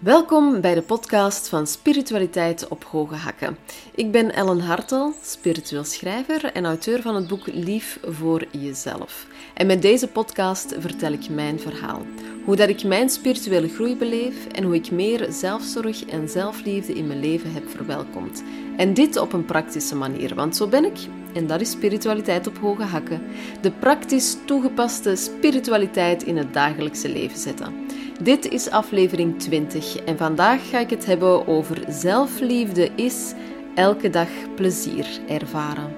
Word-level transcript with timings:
Welkom 0.00 0.60
bij 0.60 0.74
de 0.74 0.82
podcast 0.82 1.48
van 1.48 1.66
Spiritualiteit 1.66 2.68
op 2.68 2.84
Hoge 2.84 3.14
Hakken. 3.14 3.56
Ik 3.94 4.10
ben 4.10 4.34
Ellen 4.34 4.60
Hartel, 4.60 5.12
spiritueel 5.22 5.84
schrijver 5.84 6.44
en 6.44 6.64
auteur 6.64 7.02
van 7.02 7.14
het 7.14 7.28
boek 7.28 7.46
Lief 7.46 7.98
voor 8.02 8.44
Jezelf. 8.50 9.26
En 9.54 9.66
met 9.66 9.82
deze 9.82 10.08
podcast 10.08 10.74
vertel 10.78 11.12
ik 11.12 11.28
mijn 11.28 11.60
verhaal. 11.60 12.02
Hoe 12.44 12.56
dat 12.56 12.68
ik 12.68 12.84
mijn 12.84 13.08
spirituele 13.08 13.68
groei 13.68 13.96
beleef 13.96 14.46
en 14.46 14.64
hoe 14.64 14.74
ik 14.74 14.90
meer 14.90 15.26
zelfzorg 15.32 16.04
en 16.04 16.28
zelfliefde 16.28 16.92
in 16.92 17.06
mijn 17.06 17.20
leven 17.20 17.52
heb 17.52 17.70
verwelkomd. 17.70 18.42
En 18.76 18.94
dit 18.94 19.16
op 19.16 19.32
een 19.32 19.44
praktische 19.44 19.96
manier, 19.96 20.34
want 20.34 20.56
zo 20.56 20.66
ben 20.66 20.84
ik, 20.84 20.98
en 21.32 21.46
dat 21.46 21.60
is 21.60 21.70
spiritualiteit 21.70 22.46
op 22.46 22.58
hoge 22.58 22.82
hakken, 22.82 23.22
de 23.60 23.70
praktisch 23.70 24.36
toegepaste 24.46 25.16
spiritualiteit 25.16 26.22
in 26.22 26.36
het 26.36 26.54
dagelijkse 26.54 27.08
leven 27.08 27.38
zetten. 27.38 27.88
Dit 28.22 28.48
is 28.48 28.70
aflevering 28.70 29.38
20 29.38 29.96
en 29.96 30.16
vandaag 30.16 30.68
ga 30.68 30.78
ik 30.78 30.90
het 30.90 31.06
hebben 31.06 31.46
over 31.46 31.84
zelfliefde 31.88 32.90
is 32.94 33.32
elke 33.74 34.10
dag 34.10 34.28
plezier 34.54 35.20
ervaren. 35.28 35.96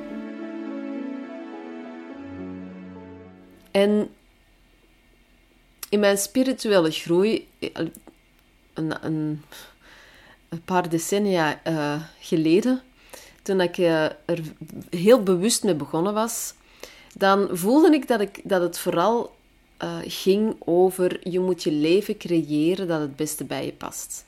En 3.71 4.11
in 5.89 6.01
mijn 6.01 6.19
spirituele 6.19 6.91
groei, 6.91 7.49
een, 7.59 7.93
een, 8.75 9.43
een 10.49 10.63
paar 10.65 10.89
decennia 10.89 11.61
uh, 11.69 12.03
geleden, 12.21 12.83
toen 13.43 13.61
ik 13.61 13.79
uh, 13.79 14.05
er 14.05 14.41
heel 14.91 15.23
bewust 15.23 15.65
mee 15.65 15.75
begonnen 15.75 16.15
was, 16.15 16.55
dan 17.15 17.49
voelde 17.53 17.95
ik 17.95 18.09
dat, 18.09 18.21
ik, 18.21 18.41
dat 18.45 18.63
het 18.63 18.79
vooral 18.79 19.41
uh, 19.85 19.99
ging 20.05 20.57
over 20.59 21.29
je 21.29 21.41
moet 21.41 21.63
je 21.63 21.73
leven 21.73 22.17
creëren 22.17 22.89
dat 22.89 23.01
het 23.01 23.17
beste 23.17 23.45
bij 23.45 23.65
je 23.65 23.73
past. 23.73 24.25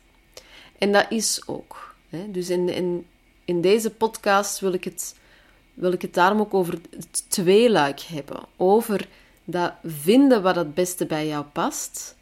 En 0.78 0.92
dat 0.92 1.06
is 1.10 1.42
ook. 1.46 1.94
Hè? 2.08 2.30
Dus 2.30 2.50
in, 2.50 2.68
in, 2.68 3.06
in 3.44 3.60
deze 3.60 3.90
podcast 3.90 4.60
wil 4.60 4.72
ik, 4.72 4.84
het, 4.84 5.16
wil 5.74 5.92
ik 5.92 6.02
het 6.02 6.14
daarom 6.14 6.40
ook 6.40 6.54
over 6.54 6.78
het 6.90 7.30
tweeluik 7.30 8.00
hebben. 8.00 8.40
Over 8.56 9.08
dat 9.44 9.72
vinden 9.84 10.42
wat 10.42 10.56
het 10.56 10.74
beste 10.74 11.06
bij 11.06 11.26
jou 11.26 11.44
past, 11.44 12.16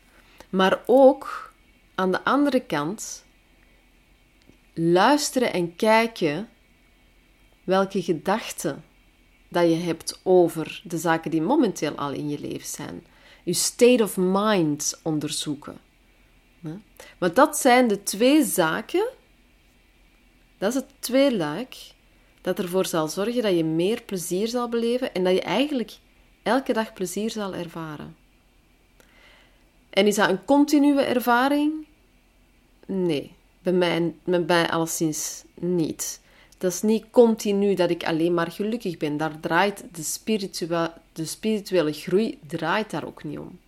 maar 0.50 0.80
ook 0.86 1.52
aan 1.94 2.12
de 2.12 2.24
andere 2.24 2.60
kant 2.60 3.24
luisteren 4.74 5.52
en 5.52 5.76
kijken 5.76 6.48
welke 7.64 8.02
gedachten 8.02 8.84
dat 9.48 9.68
je 9.68 9.76
hebt 9.76 10.20
over 10.22 10.80
de 10.84 10.98
zaken 10.98 11.30
die 11.30 11.42
momenteel 11.42 11.94
al 11.94 12.12
in 12.12 12.28
je 12.28 12.40
leven 12.40 12.68
zijn 12.68 13.02
je 13.42 13.52
state 13.52 14.02
of 14.02 14.16
mind 14.16 15.00
onderzoeken. 15.02 15.76
Want 17.18 17.36
dat 17.36 17.56
zijn 17.56 17.88
de 17.88 18.02
twee 18.02 18.44
zaken, 18.44 19.08
dat 20.58 20.68
is 20.68 20.74
het 20.74 20.90
tweeluik, 20.98 21.76
dat 22.40 22.58
ervoor 22.58 22.86
zal 22.86 23.08
zorgen 23.08 23.42
dat 23.42 23.56
je 23.56 23.64
meer 23.64 24.02
plezier 24.02 24.48
zal 24.48 24.68
beleven 24.68 25.14
en 25.14 25.24
dat 25.24 25.32
je 25.32 25.40
eigenlijk 25.40 25.92
elke 26.42 26.72
dag 26.72 26.92
plezier 26.92 27.30
zal 27.30 27.54
ervaren. 27.54 28.16
En 29.90 30.06
is 30.06 30.14
dat 30.14 30.28
een 30.28 30.44
continue 30.44 31.00
ervaring? 31.00 31.86
Nee, 32.86 33.34
bij 33.62 33.72
mij, 33.72 34.14
bij 34.24 34.40
mij 34.40 34.70
alleszins 34.70 35.44
niet. 35.54 36.20
Dat 36.62 36.72
is 36.72 36.82
niet 36.82 37.04
continu 37.10 37.74
dat 37.74 37.90
ik 37.90 38.04
alleen 38.04 38.34
maar 38.34 38.50
gelukkig 38.50 38.96
ben. 38.96 39.16
Daar 39.16 39.40
draait 39.40 39.84
de, 39.92 40.02
spiritua 40.02 41.02
de 41.12 41.24
spirituele 41.24 41.92
groei 41.92 42.38
draait 42.46 42.90
daar 42.90 43.04
ook 43.04 43.24
niet 43.24 43.38
om. 43.38 43.58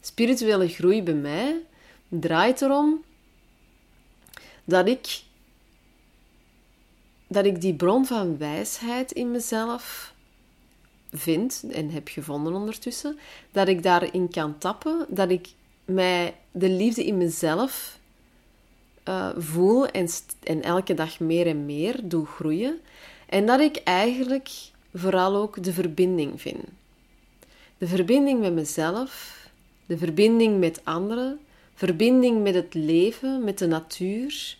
Spirituele 0.00 0.68
groei 0.68 1.02
bij 1.02 1.14
mij 1.14 1.60
draait 2.08 2.62
erom 2.62 3.04
dat 4.64 4.88
ik, 4.88 5.22
dat 7.26 7.44
ik 7.44 7.60
die 7.60 7.74
bron 7.74 8.06
van 8.06 8.38
wijsheid 8.38 9.12
in 9.12 9.30
mezelf 9.30 10.14
vind 11.12 11.64
en 11.70 11.90
heb 11.90 12.08
gevonden 12.08 12.54
ondertussen, 12.54 13.18
dat 13.52 13.68
ik 13.68 13.82
daarin 13.82 14.30
kan 14.30 14.58
tappen, 14.58 15.06
dat 15.08 15.30
ik 15.30 15.48
mij 15.84 16.34
de 16.50 16.68
liefde 16.68 17.06
in 17.06 17.16
mezelf 17.16 17.99
uh, 19.04 19.30
voel 19.36 19.86
en, 19.86 20.08
en 20.42 20.62
elke 20.62 20.94
dag 20.94 21.20
meer 21.20 21.46
en 21.46 21.66
meer 21.66 22.00
doe 22.02 22.26
groeien. 22.26 22.80
En 23.28 23.46
dat 23.46 23.60
ik 23.60 23.76
eigenlijk 23.76 24.50
vooral 24.94 25.36
ook 25.36 25.62
de 25.62 25.72
verbinding 25.72 26.40
vind. 26.40 26.64
De 27.78 27.86
verbinding 27.86 28.40
met 28.40 28.52
mezelf, 28.52 29.38
de 29.86 29.98
verbinding 29.98 30.58
met 30.58 30.84
anderen, 30.84 31.40
verbinding 31.74 32.42
met 32.42 32.54
het 32.54 32.74
leven, 32.74 33.44
met 33.44 33.58
de 33.58 33.66
natuur, 33.66 34.56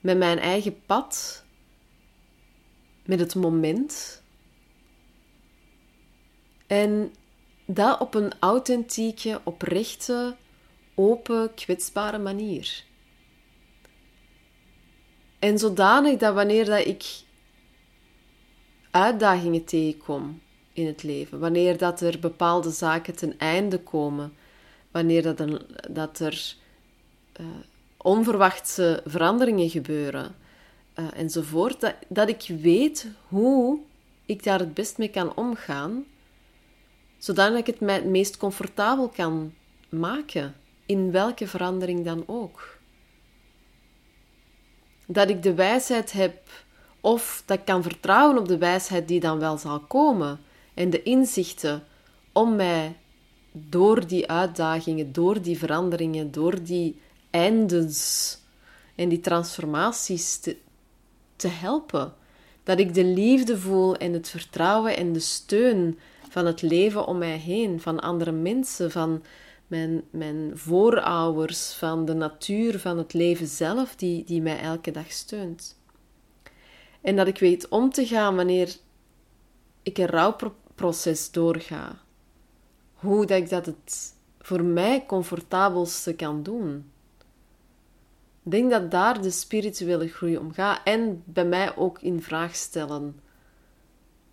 met 0.00 0.18
mijn 0.18 0.38
eigen 0.38 0.76
pad, 0.86 1.44
met 3.04 3.20
het 3.20 3.34
moment. 3.34 4.22
En 6.66 7.14
dat 7.64 8.00
op 8.00 8.14
een 8.14 8.32
authentieke, 8.40 9.40
oprechte, 9.44 10.36
open, 10.94 11.54
kwetsbare 11.54 12.18
manier. 12.18 12.84
En 15.46 15.58
zodanig 15.58 16.18
dat 16.18 16.34
wanneer 16.34 16.64
dat 16.64 16.86
ik 16.86 17.04
uitdagingen 18.90 19.64
tegenkom 19.64 20.40
in 20.72 20.86
het 20.86 21.02
leven, 21.02 21.38
wanneer 21.38 21.78
dat 21.78 22.00
er 22.00 22.18
bepaalde 22.18 22.70
zaken 22.70 23.16
ten 23.16 23.38
einde 23.38 23.78
komen, 23.78 24.32
wanneer 24.90 25.22
dat, 25.22 25.40
een, 25.40 25.60
dat 25.90 26.18
er 26.18 26.54
uh, 27.40 27.46
onverwachte 27.96 29.02
veranderingen 29.04 29.70
gebeuren 29.70 30.34
uh, 30.98 31.04
enzovoort, 31.14 31.80
dat, 31.80 31.94
dat 32.08 32.28
ik 32.28 32.46
weet 32.60 33.08
hoe 33.28 33.78
ik 34.24 34.42
daar 34.42 34.58
het 34.58 34.74
best 34.74 34.98
mee 34.98 35.10
kan 35.10 35.36
omgaan, 35.36 36.04
zodat 37.18 37.54
ik 37.54 37.66
het 37.66 37.80
mij 37.80 37.94
het 37.94 38.04
meest 38.04 38.36
comfortabel 38.36 39.08
kan 39.08 39.54
maken, 39.88 40.54
in 40.86 41.10
welke 41.10 41.46
verandering 41.46 42.04
dan 42.04 42.24
ook 42.26 42.75
dat 45.06 45.28
ik 45.28 45.42
de 45.42 45.54
wijsheid 45.54 46.12
heb 46.12 46.38
of 47.00 47.42
dat 47.46 47.58
ik 47.58 47.64
kan 47.64 47.82
vertrouwen 47.82 48.38
op 48.38 48.48
de 48.48 48.58
wijsheid 48.58 49.08
die 49.08 49.20
dan 49.20 49.38
wel 49.38 49.58
zal 49.58 49.80
komen 49.80 50.38
en 50.74 50.90
de 50.90 51.02
inzichten 51.02 51.84
om 52.32 52.56
mij 52.56 52.96
door 53.52 54.06
die 54.06 54.30
uitdagingen, 54.30 55.12
door 55.12 55.42
die 55.42 55.58
veranderingen, 55.58 56.30
door 56.30 56.62
die 56.62 57.00
eindes 57.30 58.38
en 58.94 59.08
die 59.08 59.20
transformaties 59.20 60.38
te, 60.38 60.56
te 61.36 61.48
helpen. 61.48 62.14
Dat 62.62 62.78
ik 62.78 62.94
de 62.94 63.04
liefde 63.04 63.58
voel 63.58 63.96
en 63.96 64.12
het 64.12 64.28
vertrouwen 64.28 64.96
en 64.96 65.12
de 65.12 65.20
steun 65.20 65.98
van 66.30 66.46
het 66.46 66.62
leven 66.62 67.06
om 67.06 67.18
mij 67.18 67.36
heen, 67.36 67.80
van 67.80 68.00
andere 68.00 68.32
mensen, 68.32 68.90
van 68.90 69.22
mijn, 69.66 70.02
mijn 70.10 70.50
voorouders, 70.54 71.72
van 71.72 72.04
de 72.04 72.14
natuur, 72.14 72.78
van 72.78 72.98
het 72.98 73.12
leven 73.12 73.46
zelf, 73.46 73.96
die, 73.96 74.24
die 74.24 74.42
mij 74.42 74.60
elke 74.60 74.90
dag 74.90 75.12
steunt. 75.12 75.80
En 77.00 77.16
dat 77.16 77.26
ik 77.26 77.38
weet 77.38 77.68
om 77.68 77.90
te 77.90 78.06
gaan 78.06 78.36
wanneer 78.36 78.76
ik 79.82 79.98
een 79.98 80.06
rouwproces 80.06 81.30
doorga. 81.30 81.98
Hoe 82.94 83.26
dat 83.26 83.38
ik 83.38 83.48
dat 83.48 83.66
het 83.66 84.14
voor 84.40 84.62
mij 84.62 85.06
comfortabelste 85.06 86.14
kan 86.14 86.42
doen. 86.42 86.90
Ik 88.42 88.50
denk 88.50 88.70
dat 88.70 88.90
daar 88.90 89.22
de 89.22 89.30
spirituele 89.30 90.08
groei 90.08 90.36
om 90.36 90.52
gaat 90.52 90.80
en 90.84 91.22
bij 91.24 91.44
mij 91.44 91.76
ook 91.76 92.00
in 92.00 92.22
vraag 92.22 92.56
stellen 92.56 93.20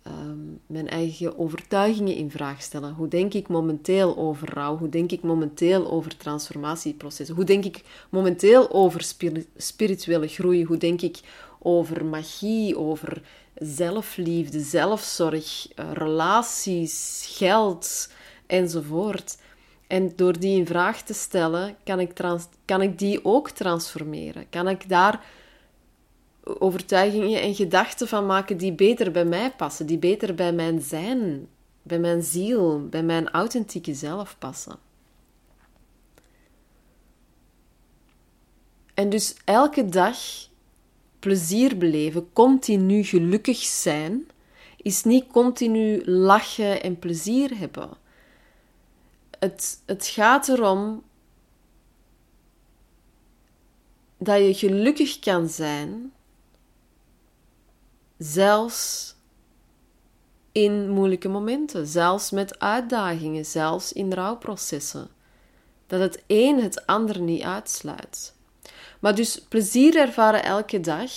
Ehm, 0.04 0.38
mijn 0.66 0.88
eigen 0.88 1.38
overtuigingen 1.38 2.14
in 2.14 2.30
vraag 2.30 2.62
stellen. 2.62 2.94
Hoe 2.94 3.08
denk 3.08 3.34
ik 3.34 3.48
momenteel 3.48 4.16
over 4.16 4.54
rouw? 4.54 4.76
Hoe 4.76 4.88
denk 4.88 5.12
ik 5.12 5.22
momenteel 5.22 5.90
over 5.90 6.16
transformatieprocessen? 6.16 7.34
Hoe 7.36 7.44
denk 7.44 7.64
ik 7.64 7.82
momenteel 8.10 8.72
over 8.72 9.14
spirituele 9.56 10.28
groei? 10.28 10.64
Hoe 10.64 10.76
denk 10.76 11.00
ik 11.02 11.20
over 11.58 12.04
magie, 12.04 12.78
over 12.78 13.22
zelfliefde, 13.54 14.60
zelfzorg, 14.60 15.68
eh, 15.74 15.92
relaties, 15.92 17.24
geld 17.28 18.12
enzovoort? 18.46 19.38
En 19.86 20.12
door 20.16 20.38
die 20.38 20.58
in 20.58 20.66
vraag 20.66 21.02
te 21.02 21.14
stellen, 21.14 21.76
kan 21.84 22.00
ik, 22.00 22.10
kan 22.64 22.82
ik 22.82 22.98
die 22.98 23.24
ook 23.24 23.50
transformeren? 23.50 24.46
Kan 24.50 24.68
ik 24.68 24.88
daar 24.88 25.24
overtuigingen 26.44 27.40
en 27.40 27.54
gedachten 27.54 28.08
van 28.08 28.26
maken 28.26 28.56
die 28.56 28.72
beter 28.72 29.10
bij 29.10 29.24
mij 29.24 29.50
passen, 29.50 29.86
die 29.86 29.98
beter 29.98 30.34
bij 30.34 30.52
mijn 30.52 30.80
zijn, 30.80 31.48
bij 31.82 31.98
mijn 31.98 32.22
ziel, 32.22 32.88
bij 32.88 33.02
mijn 33.02 33.30
authentieke 33.30 33.94
zelf 33.94 34.36
passen. 34.38 34.78
En 38.94 39.10
dus 39.10 39.34
elke 39.44 39.88
dag 39.88 40.18
plezier 41.18 41.78
beleven, 41.78 42.32
continu 42.32 43.04
gelukkig 43.04 43.58
zijn, 43.58 44.26
is 44.76 45.04
niet 45.04 45.26
continu 45.26 46.02
lachen 46.04 46.82
en 46.82 46.98
plezier 46.98 47.58
hebben. 47.58 47.90
Het, 49.38 49.82
het 49.86 50.06
gaat 50.06 50.48
erom 50.48 51.02
dat 54.18 54.38
je 54.38 54.54
gelukkig 54.54 55.18
kan 55.18 55.48
zijn, 55.48 56.12
zelfs 58.18 59.14
in 60.52 60.90
moeilijke 60.90 61.28
momenten, 61.28 61.86
zelfs 61.86 62.30
met 62.30 62.58
uitdagingen, 62.58 63.44
zelfs 63.44 63.92
in 63.92 64.12
rouwprocessen. 64.12 65.08
Dat 65.86 66.00
het 66.00 66.22
een 66.26 66.62
het 66.62 66.86
ander 66.86 67.20
niet 67.20 67.42
uitsluit. 67.42 68.34
Maar 69.00 69.14
dus 69.14 69.40
plezier 69.48 69.96
ervaren 69.96 70.44
elke 70.44 70.80
dag, 70.80 71.10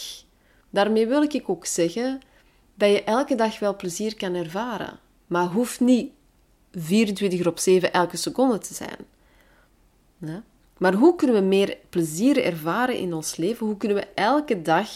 daarmee 0.70 1.08
wil 1.08 1.22
ik 1.22 1.50
ook 1.50 1.66
zeggen 1.66 2.20
dat 2.74 2.90
je 2.90 3.04
elke 3.04 3.36
dag 3.36 3.60
wel 3.60 3.76
plezier 3.76 4.16
kan 4.16 4.34
ervaren. 4.34 5.00
Maar 5.28 5.46
hoeft 5.46 5.80
niet 5.80 6.12
24 6.72 7.40
uur 7.40 7.48
op 7.48 7.60
7 7.60 7.94
elke 7.94 8.18
seconde 8.18 8.58
te 8.58 8.74
zijn. 8.74 8.98
Ja? 10.18 10.44
Maar 10.78 10.94
hoe 10.94 11.16
kunnen 11.16 11.36
we 11.36 11.42
meer 11.42 11.78
plezier 11.90 12.44
ervaren 12.44 12.98
in 12.98 13.14
ons 13.14 13.36
leven? 13.36 13.66
Hoe 13.66 13.78
kunnen 13.78 13.98
we 13.98 14.08
elke 14.16 14.62
dag 14.62 14.90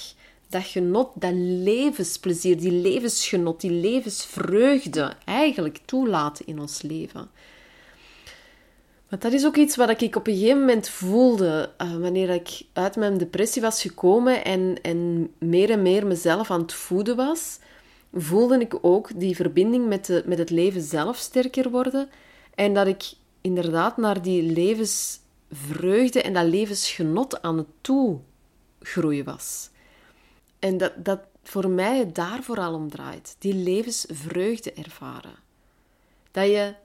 dat 0.51 0.63
genot, 0.63 1.09
dat 1.13 1.33
levensplezier, 1.35 2.57
die 2.57 2.71
levensgenot, 2.71 3.61
die 3.61 3.71
levensvreugde 3.71 5.13
eigenlijk 5.25 5.79
toelaten 5.85 6.45
in 6.47 6.59
ons 6.59 6.81
leven? 6.81 7.29
Want 9.11 9.23
dat 9.23 9.33
is 9.33 9.45
ook 9.45 9.55
iets 9.55 9.75
wat 9.75 10.01
ik 10.01 10.15
op 10.15 10.27
een 10.27 10.33
gegeven 10.33 10.59
moment 10.59 10.89
voelde 10.89 11.71
uh, 11.81 11.95
wanneer 11.95 12.29
ik 12.29 12.61
uit 12.73 12.95
mijn 12.95 13.17
depressie 13.17 13.61
was 13.61 13.81
gekomen 13.81 14.43
en, 14.43 14.81
en 14.81 15.31
meer 15.37 15.69
en 15.69 15.81
meer 15.81 16.07
mezelf 16.07 16.51
aan 16.51 16.61
het 16.61 16.73
voeden 16.73 17.15
was. 17.15 17.59
Voelde 18.13 18.59
ik 18.59 18.77
ook 18.81 19.19
die 19.19 19.35
verbinding 19.35 19.87
met, 19.87 20.05
de, 20.05 20.23
met 20.25 20.37
het 20.37 20.49
leven 20.49 20.81
zelf 20.81 21.17
sterker 21.17 21.69
worden. 21.69 22.09
En 22.55 22.73
dat 22.73 22.87
ik 22.87 23.13
inderdaad 23.41 23.97
naar 23.97 24.21
die 24.21 24.43
levensvreugde 24.43 26.21
en 26.21 26.33
dat 26.33 26.45
levensgenot 26.45 27.41
aan 27.41 27.57
het 27.57 27.67
toegroeien 27.81 29.25
was. 29.25 29.70
En 30.61 30.77
dat, 30.77 31.05
dat 31.05 31.19
voor 31.43 31.69
mij 31.69 31.97
het 31.97 32.15
daar 32.15 32.43
vooral 32.43 32.73
om 32.73 32.89
draait. 32.89 33.35
Die 33.39 33.53
levensvreugde 33.53 34.73
ervaren. 34.73 35.35
Dat 36.31 36.45
je 36.45 36.75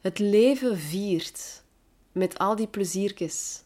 het 0.00 0.18
leven 0.18 0.78
viert 0.78 1.62
met 2.12 2.38
al 2.38 2.56
die 2.56 2.66
pleziertjes, 2.66 3.62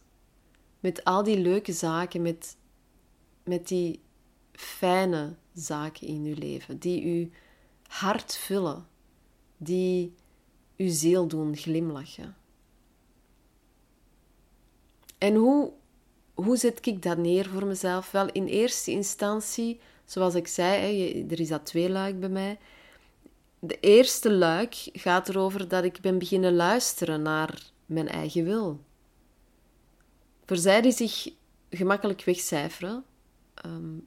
met 0.81 1.05
al 1.05 1.23
die 1.23 1.39
leuke 1.39 1.73
zaken, 1.73 2.23
met, 2.23 2.57
met 3.45 3.69
die 3.69 4.01
fijne 4.53 5.35
zaken 5.55 6.07
in 6.07 6.25
uw 6.25 6.35
leven, 6.39 6.79
die 6.79 7.05
uw 7.05 7.29
hart 7.87 8.37
vullen, 8.37 8.87
die 9.57 10.15
uw 10.77 10.91
ziel 10.91 11.27
doen 11.27 11.57
glimlachen. 11.57 12.37
En 15.19 15.35
hoe, 15.35 15.73
hoe 16.35 16.57
zet 16.57 16.87
ik 16.87 17.03
dat 17.03 17.19
neer 17.19 17.49
voor 17.49 17.67
mezelf? 17.67 18.11
Wel, 18.11 18.29
in 18.33 18.47
eerste 18.47 18.91
instantie, 18.91 19.81
zoals 20.05 20.35
ik 20.35 20.47
zei, 20.47 21.27
er 21.31 21.41
is 21.41 21.49
dat 21.49 21.67
tweeluik 21.67 22.21
bij 22.21 22.29
mij 22.29 22.59
de 23.65 23.81
eerste 23.81 24.33
luik 24.33 24.75
gaat 24.93 25.29
erover 25.29 25.69
dat 25.69 25.85
ik 25.85 26.01
ben 26.01 26.19
beginnen 26.19 26.55
luisteren 26.55 27.23
naar 27.23 27.63
mijn 27.87 28.09
eigen 28.09 28.45
wil. 28.45 28.81
Voor 30.45 30.57
zij 30.57 30.81
die 30.81 30.93
zich 30.93 31.29
gemakkelijk 31.71 32.25
wegcijferen, 32.25 33.05
ehm, 33.55 33.99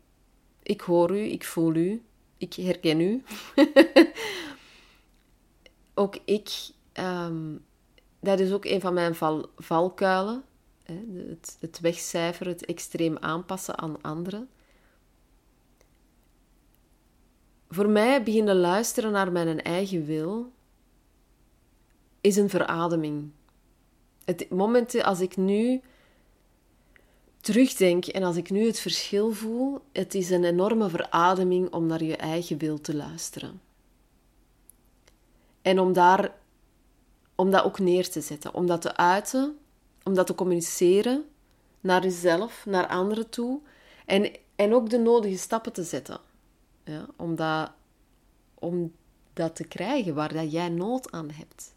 ik 0.64 0.82
hoor 0.82 1.12
u, 1.12 1.20
ik 1.20 1.44
voel 1.46 1.76
u, 1.76 2.04
ik 2.38 2.54
herken 2.54 3.00
u. 3.00 3.24
ook 5.94 6.18
ik, 6.26 6.50
um, 6.94 7.66
dat 8.20 8.40
is 8.40 8.52
ook 8.52 8.66
een 8.66 8.82
van 8.82 8.94
mijn 8.94 9.16
val, 9.16 9.50
valkuilen. 9.58 10.44
Het, 10.86 11.58
het 11.60 11.80
wegcijferen, 11.80 12.52
het 12.54 12.66
extreem 12.66 13.18
aanpassen 13.18 13.78
aan 13.78 14.02
anderen. 14.02 14.50
Voor 17.70 17.90
mij 17.90 18.24
beginnen 18.24 18.56
luisteren 18.56 19.12
naar 19.12 19.32
mijn 19.32 19.62
eigen 19.62 20.06
wil 20.06 20.52
is 22.22 22.36
een 22.36 22.50
verademing. 22.50 23.32
Het 24.26 24.50
moment 24.50 25.04
als 25.04 25.20
ik 25.20 25.38
nu 25.38 25.82
terugdenk 27.40 28.06
en 28.06 28.24
als 28.24 28.36
ik 28.36 28.50
nu 28.50 28.66
het 28.66 28.80
verschil 28.80 29.32
voel, 29.32 29.80
het 29.92 30.16
is 30.16 30.30
een 30.30 30.44
enorme 30.44 30.90
verademing 30.90 31.74
om 31.74 31.86
naar 31.86 32.04
je 32.04 32.16
eigen 32.16 32.58
wil 32.58 32.82
te 32.82 32.96
luisteren. 32.96 33.62
En 35.62 35.80
om 35.80 35.94
daar 35.94 36.36
om 37.36 37.52
dat 37.52 37.64
ook 37.64 37.80
neer 37.80 38.10
te 38.10 38.22
zetten, 38.22 38.54
om 38.54 38.68
dat 38.68 38.82
te 38.82 38.96
uiten, 38.96 39.58
om 40.06 40.14
dat 40.14 40.28
te 40.28 40.36
communiceren 40.36 41.26
naar 41.80 42.04
jezelf, 42.04 42.66
naar 42.66 42.88
anderen 42.88 43.30
toe 43.30 43.60
en, 44.06 44.32
en 44.56 44.74
ook 44.74 44.90
de 44.90 44.98
nodige 44.98 45.38
stappen 45.38 45.74
te 45.74 45.84
zetten. 45.84 46.20
Ja, 46.84 47.06
om, 47.16 47.36
dat, 47.36 47.72
om 48.54 48.94
dat 49.34 49.56
te 49.56 49.64
krijgen 49.64 50.14
waar 50.14 50.34
dat 50.34 50.52
jij 50.52 50.70
nood 50.70 51.12
aan 51.12 51.30
hebt. 51.30 51.74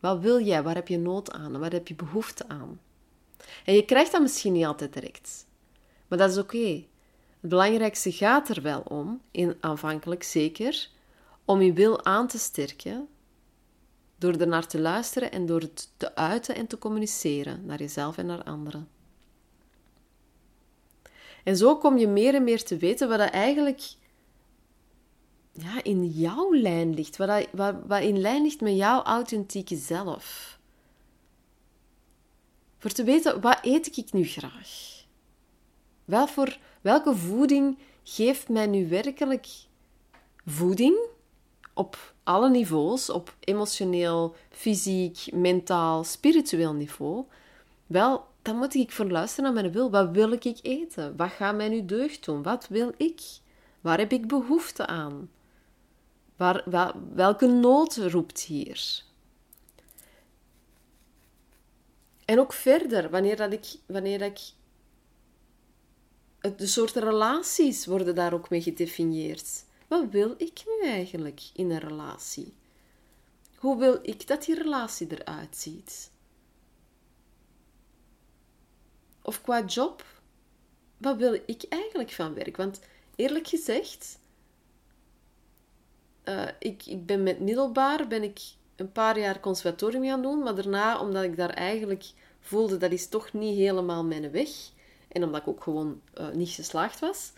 Wat 0.00 0.20
wil 0.20 0.40
jij? 0.40 0.62
Waar 0.62 0.74
heb 0.74 0.88
je 0.88 0.98
nood 0.98 1.32
aan? 1.32 1.58
Waar 1.58 1.72
heb 1.72 1.88
je 1.88 1.94
behoefte 1.94 2.48
aan? 2.48 2.80
En 3.64 3.74
je 3.74 3.84
krijgt 3.84 4.12
dat 4.12 4.20
misschien 4.20 4.52
niet 4.52 4.64
altijd 4.64 4.92
direct. 4.92 5.46
Maar 6.08 6.18
dat 6.18 6.30
is 6.30 6.38
oké. 6.38 6.84
Het 7.40 7.50
belangrijkste 7.50 8.12
gaat 8.12 8.48
er 8.48 8.62
wel 8.62 8.80
om, 8.80 9.20
in, 9.30 9.56
aanvankelijk 9.60 10.22
zeker, 10.22 10.88
om 11.44 11.62
je 11.62 11.72
wil 11.72 12.04
aan 12.04 12.28
te 12.28 12.38
sterken 12.38 13.08
door 14.18 14.32
er 14.32 14.48
naar 14.48 14.66
te 14.66 14.80
luisteren 14.80 15.32
en 15.32 15.46
door 15.46 15.60
het 15.60 15.90
te 15.96 16.14
uiten 16.14 16.54
en 16.54 16.66
te 16.66 16.78
communiceren 16.78 17.66
naar 17.66 17.78
jezelf 17.78 18.18
en 18.18 18.26
naar 18.26 18.42
anderen. 18.42 18.88
En 21.44 21.56
zo 21.56 21.76
kom 21.76 21.98
je 21.98 22.08
meer 22.08 22.34
en 22.34 22.44
meer 22.44 22.62
te 22.64 22.76
weten 22.76 23.08
wat 23.08 23.18
dat 23.18 23.30
eigenlijk 23.30 23.82
ja, 25.52 25.82
in 25.82 26.06
jouw 26.06 26.54
lijn 26.54 26.94
ligt, 26.94 27.16
wat, 27.16 27.46
wat, 27.52 27.74
wat 27.86 28.02
in 28.02 28.20
lijn 28.20 28.42
ligt 28.42 28.60
met 28.60 28.76
jouw 28.76 29.02
authentieke 29.02 29.76
zelf. 29.76 30.58
Voor 32.78 32.90
te 32.90 33.04
weten, 33.04 33.40
wat 33.40 33.58
eet 33.62 33.96
ik 33.96 34.12
nu 34.12 34.24
graag? 34.24 35.04
Wel 36.04 36.26
voor 36.26 36.58
welke 36.80 37.16
voeding 37.16 37.78
geeft 38.02 38.48
mij 38.48 38.66
nu 38.66 38.88
werkelijk 38.88 39.46
voeding 40.46 40.96
op 41.78 42.14
alle 42.22 42.50
niveaus, 42.50 43.10
op 43.10 43.36
emotioneel, 43.40 44.34
fysiek, 44.50 45.32
mentaal, 45.32 46.04
spiritueel 46.04 46.72
niveau? 46.72 47.24
Wel, 47.86 48.26
dan 48.42 48.56
moet 48.56 48.74
ik 48.74 48.92
voor 48.92 49.10
luisteren 49.10 49.44
naar 49.44 49.62
mijn 49.62 49.72
wil. 49.72 49.90
Wat 49.90 50.10
wil 50.10 50.32
ik 50.32 50.58
eten? 50.62 51.16
Wat 51.16 51.30
gaat 51.30 51.56
mij 51.56 51.68
nu 51.68 51.84
deugd 51.84 52.24
doen? 52.24 52.42
Wat 52.42 52.68
wil 52.68 52.92
ik? 52.96 53.20
Waar 53.80 53.98
heb 53.98 54.12
ik 54.12 54.28
behoefte 54.28 54.86
aan? 54.86 55.30
Welke 57.14 57.46
nood 57.46 57.96
roept 57.96 58.40
hier? 58.40 59.02
En 62.24 62.40
ook 62.40 62.52
verder, 62.52 63.10
wanneer, 63.10 63.36
dat 63.36 63.52
ik, 63.52 63.66
wanneer 63.86 64.18
dat 64.18 64.28
ik. 64.28 64.40
De 66.56 66.66
soorten 66.66 67.02
relaties 67.02 67.86
worden 67.86 68.14
daar 68.14 68.32
ook 68.32 68.50
mee 68.50 68.62
gedefinieerd. 68.62 69.66
Wat 69.88 70.10
wil 70.10 70.34
ik 70.36 70.62
nu 70.66 70.88
eigenlijk 70.88 71.40
in 71.52 71.70
een 71.70 71.78
relatie? 71.78 72.54
Hoe 73.56 73.78
wil 73.78 73.98
ik 74.02 74.26
dat 74.26 74.44
die 74.44 74.54
relatie 74.54 75.06
eruit 75.10 75.56
ziet? 75.56 76.10
Of 79.22 79.40
qua 79.40 79.64
job, 79.64 80.04
wat 80.96 81.16
wil 81.16 81.34
ik 81.46 81.62
eigenlijk 81.68 82.10
van 82.10 82.34
werk? 82.34 82.56
Want 82.56 82.80
eerlijk 83.16 83.46
gezegd, 83.46 84.18
uh, 86.24 86.48
ik, 86.58 86.86
ik 86.86 87.06
ben 87.06 87.22
met 87.22 87.40
middelbaar 87.40 88.08
ben 88.08 88.22
ik 88.22 88.40
een 88.76 88.92
paar 88.92 89.18
jaar 89.18 89.40
conservatorium 89.40 90.04
gaan 90.04 90.22
doen, 90.22 90.42
maar 90.42 90.54
daarna, 90.54 91.00
omdat 91.00 91.22
ik 91.22 91.36
daar 91.36 91.50
eigenlijk 91.50 92.04
voelde 92.40 92.76
dat 92.76 92.92
is 92.92 93.08
toch 93.08 93.32
niet 93.32 93.56
helemaal 93.56 94.04
mijn 94.04 94.30
weg, 94.30 94.50
en 95.08 95.24
omdat 95.24 95.40
ik 95.40 95.48
ook 95.48 95.62
gewoon 95.62 96.00
uh, 96.14 96.30
niet 96.30 96.50
geslaagd 96.50 97.00
was, 97.00 97.32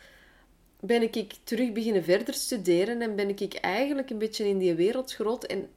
ben 0.81 1.03
ik 1.03 1.35
terug 1.45 1.73
beginnen 1.73 2.05
verder 2.05 2.35
studeren 2.35 3.03
en 3.03 3.17
ben 3.17 3.29
ik 3.29 3.55
eigenlijk 3.55 4.11
een 4.11 4.19
beetje 4.19 4.49
in 4.49 4.59
die 4.59 4.75
wereld 4.75 5.15
groot 5.15 5.45
en 5.45 5.69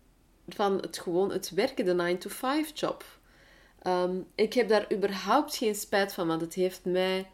van 0.48 0.78
het 0.78 1.00
gewoon 1.00 1.32
het 1.32 1.50
werken, 1.50 1.86
de 1.86 2.18
9-to-5 2.18 2.74
job. 2.74 3.06
Um, 3.88 4.28
ik 4.36 4.54
heb 4.54 4.70
daar 4.70 4.94
überhaupt 4.94 5.56
geen 5.56 5.76
spijt 5.76 6.14
van, 6.14 6.28
want 6.28 6.42
het 6.42 6.54
heeft 6.54 6.86
mij 6.86 7.28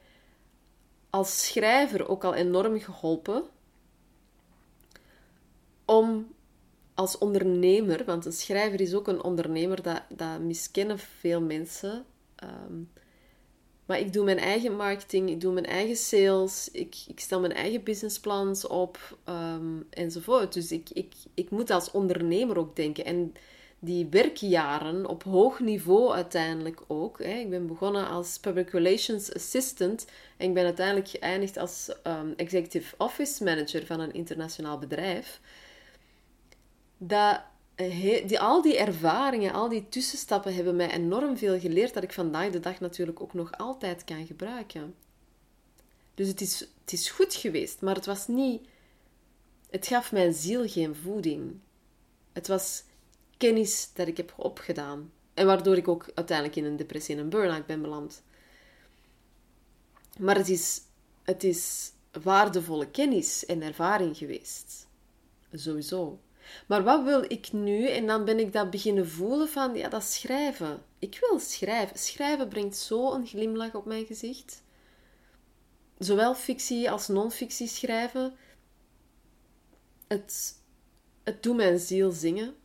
als 1.10 1.46
schrijver 1.46 2.08
ook 2.08 2.24
al 2.24 2.34
enorm 2.34 2.80
geholpen 2.80 3.44
om 5.86 6.34
als 6.94 7.18
ondernemer, 7.18 8.06
want 8.06 8.26
een 8.26 8.32
schrijver 8.32 8.82
is 8.82 8.94
ook 8.94 9.08
een 9.08 9.24
ondernemer, 9.24 9.82
dat, 9.82 10.02
dat 10.10 10.40
miskennen 10.40 11.00
veel 11.00 11.42
mensen. 11.42 12.06
Ehm, 12.36 12.82
maar 13.90 14.00
ik 14.00 14.14
doe 14.14 14.24
mijn 14.24 14.38
eigen 14.38 14.76
marketing, 14.76 15.30
ik 15.30 15.42
doe 15.42 15.54
mijn 15.54 15.66
eigen 15.66 15.96
sales, 15.96 16.70
ik, 16.72 16.96
ik 17.08 17.20
stel 17.20 17.40
mijn 17.40 17.54
eigen 17.54 17.84
businessplans 17.84 18.68
op 18.68 19.18
um, 19.30 19.88
enzovoort. 19.90 20.54
Dus 20.54 20.72
ik, 20.72 20.90
ik, 20.90 21.14
ik 21.34 21.50
moet 21.50 21.70
als 21.70 21.92
ondernemer 21.92 22.58
ook 22.58 22.76
denken. 22.76 23.06
En 23.06 23.34
die 23.80 24.08
werkjaren 24.10 25.06
op 25.06 25.24
hoog 25.24 25.60
niveau 25.60 26.14
uiteindelijk 26.14 26.82
ook. 26.88 27.24
Hè. 27.24 27.34
Ik 27.34 27.50
ben 27.50 27.68
begonnen 27.68 28.08
als 28.08 28.40
Public 28.40 28.70
Relations 28.70 29.34
Assistant 29.34 30.06
en 30.38 30.48
ik 30.48 30.54
ben 30.54 30.66
uiteindelijk 30.66 31.08
geëindigd 31.08 31.58
als 31.58 31.92
um, 32.08 32.34
Executive 32.36 32.96
Office 32.98 33.44
Manager 33.44 33.86
van 33.86 34.00
een 34.00 34.14
internationaal 34.14 34.78
bedrijf. 34.78 35.40
Dat, 36.98 37.42
eh, 37.80 38.28
die, 38.28 38.40
al 38.40 38.62
die 38.62 38.78
ervaringen, 38.78 39.54
al 39.54 39.70
die 39.70 39.90
tussenstappen 39.90 40.56
hebben 40.56 40.76
mij 40.76 40.92
enorm 40.92 41.38
veel 41.38 41.60
geleerd 41.60 41.94
dat 41.94 42.04
ik 42.04 42.14
vandaag 42.14 42.52
de 42.52 42.60
dag 42.60 42.80
natuurlijk 42.80 43.22
ook 43.22 43.34
nog 43.34 43.52
altijd 43.52 44.04
kan 44.04 44.26
gebruiken. 44.26 44.96
Dus 46.16 46.28
het 46.28 46.42
is, 46.42 46.60
het 46.60 46.94
is 46.94 47.10
goed 47.10 47.34
geweest, 47.34 47.82
maar 47.82 47.96
het 47.96 48.06
was 48.06 48.28
niet. 48.28 48.68
Het 49.70 49.88
gaf 49.88 50.12
mijn 50.12 50.34
ziel 50.34 50.68
geen 50.68 50.96
voeding. 50.96 51.60
Het 52.34 52.48
was 52.48 52.84
kennis 53.38 53.90
dat 53.94 54.08
ik 54.08 54.18
heb 54.18 54.34
opgedaan. 54.36 55.12
En 55.34 55.46
waardoor 55.46 55.78
ik 55.78 55.88
ook 55.88 56.12
uiteindelijk 56.16 56.58
in 56.58 56.66
een 56.66 56.78
depressie 56.78 57.16
en 57.16 57.22
een 57.22 57.30
burn-out 57.30 57.66
ben 57.66 57.82
beland. 57.82 58.22
Maar 60.18 60.36
het 60.36 60.50
is, 60.50 60.82
het 61.24 61.44
is 61.44 61.92
waardevolle 62.22 62.90
kennis 62.90 63.46
en 63.46 63.62
ervaring 63.62 64.18
geweest. 64.18 64.88
Sowieso. 65.54 66.20
Maar 66.68 66.84
wat 66.84 67.04
wil 67.04 67.24
ik 67.28 67.52
nu? 67.52 67.88
En 67.88 68.08
dan 68.08 68.26
ben 68.26 68.40
ik 68.40 68.54
dat 68.54 68.70
beginnen 68.70 69.10
voelen 69.10 69.50
van, 69.50 69.76
ja, 69.76 69.90
dat 69.90 70.04
schrijven. 70.04 70.84
Ik 71.00 71.18
wil 71.20 71.40
schrijven. 71.40 72.00
Schrijven 72.00 72.48
brengt 72.48 72.78
zo 72.78 73.14
een 73.14 73.28
glimlach 73.28 73.74
op 73.74 73.86
mijn 73.86 74.06
gezicht. 74.06 74.64
Zowel 75.98 76.36
fictie 76.36 76.92
als 76.92 77.08
non-fictie 77.08 77.68
schrijven. 77.68 78.36
Het, 80.08 80.56
het 81.24 81.44
doet 81.44 81.56
mijn 81.56 81.80
ziel 81.80 82.12
zingen. 82.12 82.56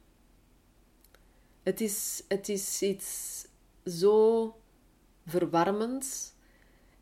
Het 1.62 1.80
is, 1.80 2.22
het 2.28 2.48
is 2.48 2.82
iets 2.82 3.44
zo 3.84 4.54
verwarmends. 5.26 6.32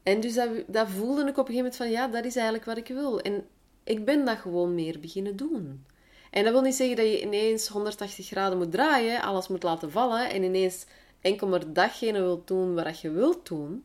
En 0.02 0.20
dus 0.20 0.34
dat, 0.34 0.48
dat 0.66 0.88
voelde 0.88 1.20
ik 1.20 1.38
op 1.38 1.48
een 1.48 1.54
gegeven 1.54 1.56
moment 1.56 1.76
van, 1.76 1.90
ja, 1.90 2.08
dat 2.08 2.24
is 2.24 2.34
eigenlijk 2.34 2.64
wat 2.64 2.76
ik 2.76 2.88
wil. 2.88 3.20
En 3.20 3.46
ik 3.84 4.04
ben 4.04 4.24
dat 4.24 4.38
gewoon 4.38 4.74
meer 4.74 5.00
beginnen 5.00 5.36
doen. 5.36 5.84
En 6.32 6.44
dat 6.44 6.52
wil 6.52 6.62
niet 6.62 6.74
zeggen 6.74 6.96
dat 6.96 7.06
je 7.06 7.20
ineens 7.20 7.68
180 7.68 8.26
graden 8.26 8.58
moet 8.58 8.72
draaien, 8.72 9.22
alles 9.22 9.48
moet 9.48 9.62
laten 9.62 9.90
vallen 9.90 10.30
en 10.30 10.42
ineens 10.42 10.86
enkel 11.20 11.48
maar 11.48 11.72
datgene 11.72 12.20
wilt 12.20 12.46
doen 12.46 12.74
wat 12.74 13.00
je 13.00 13.10
wilt 13.10 13.48
doen. 13.48 13.84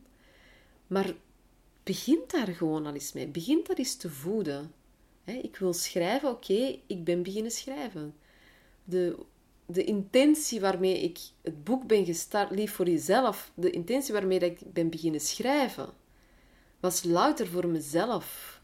Maar 0.86 1.14
begin 1.82 2.20
daar 2.26 2.46
gewoon 2.46 2.86
al 2.86 2.94
eens 2.94 3.12
mee. 3.12 3.26
Begin 3.26 3.64
daar 3.66 3.76
eens 3.76 3.96
te 3.96 4.10
voeden. 4.10 4.72
Ik 5.24 5.56
wil 5.56 5.72
schrijven, 5.72 6.30
oké, 6.30 6.78
ik 6.86 7.04
ben 7.04 7.22
beginnen 7.22 7.50
schrijven. 7.50 8.14
De, 8.84 9.18
de 9.66 9.84
intentie 9.84 10.60
waarmee 10.60 11.00
ik 11.00 11.18
het 11.42 11.64
boek 11.64 11.86
ben 11.86 12.04
gestart, 12.04 12.50
lief 12.50 12.72
voor 12.72 12.88
jezelf, 12.88 13.52
de 13.54 13.70
intentie 13.70 14.12
waarmee 14.12 14.38
ik 14.38 14.72
ben 14.72 14.90
beginnen 14.90 15.20
schrijven, 15.20 15.88
was 16.80 17.04
louter 17.04 17.46
voor 17.46 17.66
mezelf. 17.66 18.60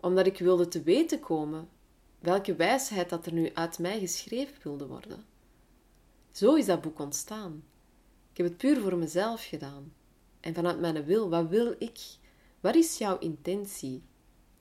Omdat 0.00 0.26
ik 0.26 0.38
wilde 0.38 0.68
te 0.68 0.82
weten 0.82 1.20
komen 1.20 1.68
welke 2.26 2.54
wijsheid 2.56 3.08
dat 3.08 3.26
er 3.26 3.32
nu 3.32 3.50
uit 3.54 3.78
mij 3.78 3.98
geschreven 3.98 4.54
wilde 4.62 4.86
worden. 4.86 5.24
Zo 6.30 6.54
is 6.54 6.66
dat 6.66 6.80
boek 6.80 6.98
ontstaan. 6.98 7.64
Ik 8.30 8.36
heb 8.36 8.46
het 8.46 8.56
puur 8.56 8.80
voor 8.80 8.96
mezelf 8.96 9.44
gedaan. 9.44 9.92
En 10.40 10.54
vanuit 10.54 10.80
mijn 10.80 11.04
wil, 11.04 11.28
wat 11.28 11.48
wil 11.48 11.74
ik? 11.78 12.00
Wat 12.60 12.74
is 12.74 12.98
jouw 12.98 13.18
intentie? 13.18 14.02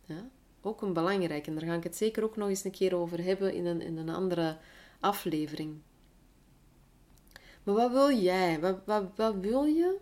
Ja? 0.06 0.30
Ook 0.62 0.82
een 0.82 0.94
belangrijke. 0.94 1.50
En 1.50 1.56
daar 1.56 1.68
ga 1.68 1.74
ik 1.74 1.84
het 1.84 1.96
zeker 1.96 2.24
ook 2.24 2.36
nog 2.36 2.50
eens 2.50 2.64
een 2.64 2.72
keer 2.72 2.96
over 2.96 3.24
hebben 3.24 3.54
in 3.54 3.66
een, 3.66 3.82
in 3.82 3.98
een 3.98 4.10
andere 4.10 4.58
aflevering. 5.00 5.82
Maar 7.64 7.76
wat 7.76 7.92
wil 7.92 8.12
jij? 8.12 8.60
Wat, 8.60 8.80
wat, 8.86 9.06
wat 9.16 9.36
wil 9.36 9.64
je 9.64 9.98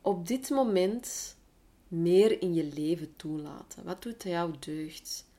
op 0.00 0.26
dit 0.26 0.50
moment 0.50 1.36
meer 1.88 2.42
in 2.42 2.54
je 2.54 2.64
leven 2.64 3.16
toelaten? 3.16 3.84
Wat 3.84 4.02
doet 4.02 4.22
jou 4.22 4.54
deugd? 4.58 5.32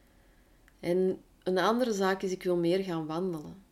En 0.85 1.21
een 1.43 1.57
andere 1.57 1.93
zaak 1.93 2.21
is, 2.21 2.31
ik 2.31 2.43
wil 2.43 2.57
meer 2.57 2.83
gaan 2.83 3.05
wandelen. 3.05 3.63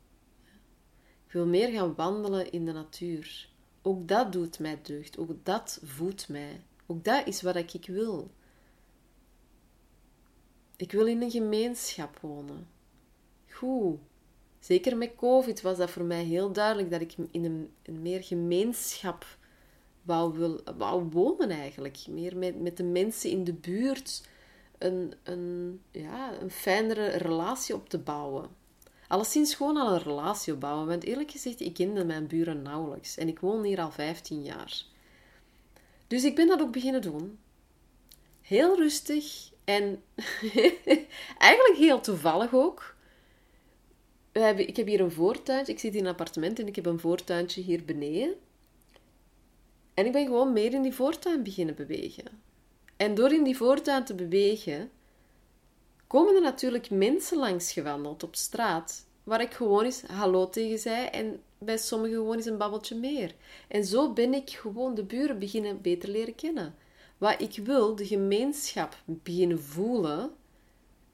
Ik 1.25 1.31
wil 1.31 1.45
meer 1.45 1.71
gaan 1.71 1.95
wandelen 1.95 2.51
in 2.51 2.65
de 2.65 2.71
natuur. 2.71 3.49
Ook 3.81 4.07
dat 4.07 4.31
doet 4.31 4.59
mij 4.59 4.79
deugd. 4.81 5.17
Ook 5.17 5.29
dat 5.43 5.79
voedt 5.83 6.29
mij. 6.29 6.61
Ook 6.85 7.03
dat 7.03 7.27
is 7.27 7.41
wat 7.41 7.55
ik 7.55 7.85
wil. 7.85 8.31
Ik 10.75 10.91
wil 10.91 11.05
in 11.05 11.21
een 11.21 11.31
gemeenschap 11.31 12.19
wonen. 12.19 12.67
Goed. 13.49 13.99
Zeker 14.59 14.97
met 14.97 15.15
COVID 15.15 15.61
was 15.61 15.77
dat 15.77 15.89
voor 15.89 16.05
mij 16.05 16.23
heel 16.23 16.51
duidelijk 16.51 16.91
dat 16.91 17.01
ik 17.01 17.15
in 17.31 17.45
een, 17.45 17.71
een 17.83 18.01
meer 18.01 18.23
gemeenschap 18.23 19.37
wou, 20.01 20.37
wil, 20.37 20.61
wou 20.77 21.03
wonen 21.09 21.49
eigenlijk. 21.49 22.07
Meer 22.09 22.37
met, 22.37 22.61
met 22.61 22.77
de 22.77 22.83
mensen 22.83 23.29
in 23.29 23.43
de 23.43 23.53
buurt 23.53 24.31
een, 24.85 25.81
ja, 25.91 26.41
een 26.41 26.51
fijnere 26.51 27.05
relatie 27.07 27.75
op 27.75 27.89
te 27.89 27.97
bouwen. 27.97 28.49
Alleszins 29.07 29.55
gewoon 29.55 29.77
al 29.77 29.93
een 29.93 30.03
relatie 30.03 30.53
opbouwen. 30.53 30.87
Want 30.87 31.03
eerlijk 31.03 31.31
gezegd, 31.31 31.59
ik 31.59 31.73
kende 31.73 32.05
mijn 32.05 32.27
buren 32.27 32.61
nauwelijks. 32.61 33.17
En 33.17 33.27
ik 33.27 33.39
woon 33.39 33.63
hier 33.63 33.81
al 33.81 33.91
15 33.91 34.43
jaar. 34.43 34.83
Dus 36.07 36.23
ik 36.23 36.35
ben 36.35 36.47
dat 36.47 36.61
ook 36.61 36.71
beginnen 36.71 37.01
doen. 37.01 37.39
Heel 38.41 38.75
rustig 38.75 39.51
en 39.63 40.03
eigenlijk 41.37 41.77
heel 41.77 41.99
toevallig 41.99 42.53
ook. 42.53 42.95
ik 44.55 44.75
heb 44.75 44.87
hier 44.87 45.01
een 45.01 45.11
voortuintje. 45.11 45.73
Ik 45.73 45.79
zit 45.79 45.95
in 45.95 46.05
een 46.05 46.11
appartement 46.11 46.59
en 46.59 46.67
ik 46.67 46.75
heb 46.75 46.85
een 46.85 46.99
voortuintje 46.99 47.61
hier 47.61 47.85
beneden. 47.85 48.35
En 49.93 50.05
ik 50.05 50.11
ben 50.11 50.25
gewoon 50.25 50.53
meer 50.53 50.73
in 50.73 50.81
die 50.81 50.93
voortuin 50.93 51.43
beginnen 51.43 51.75
bewegen. 51.75 52.25
En 53.03 53.15
door 53.15 53.31
in 53.31 53.43
die 53.43 53.57
voortuin 53.57 54.03
te 54.03 54.15
bewegen, 54.15 54.91
komen 56.07 56.35
er 56.35 56.41
natuurlijk 56.41 56.89
mensen 56.89 57.37
langs 57.37 57.71
gewandeld 57.71 58.23
op 58.23 58.35
straat, 58.35 59.05
waar 59.23 59.41
ik 59.41 59.53
gewoon 59.53 59.83
eens 59.83 60.01
hallo 60.01 60.49
tegen 60.49 60.79
zei 60.79 61.05
en 61.05 61.41
bij 61.57 61.77
sommigen 61.77 62.17
gewoon 62.17 62.35
eens 62.35 62.45
een 62.45 62.57
babbeltje 62.57 62.95
meer. 62.95 63.35
En 63.67 63.85
zo 63.85 64.13
ben 64.13 64.33
ik 64.33 64.49
gewoon 64.49 64.95
de 64.95 65.03
buren 65.03 65.39
beginnen 65.39 65.81
beter 65.81 66.09
leren 66.09 66.35
kennen. 66.35 66.75
Wat 67.17 67.41
ik 67.41 67.55
wil, 67.63 67.95
de 67.95 68.05
gemeenschap 68.05 68.97
beginnen 69.05 69.61
voelen, 69.61 70.31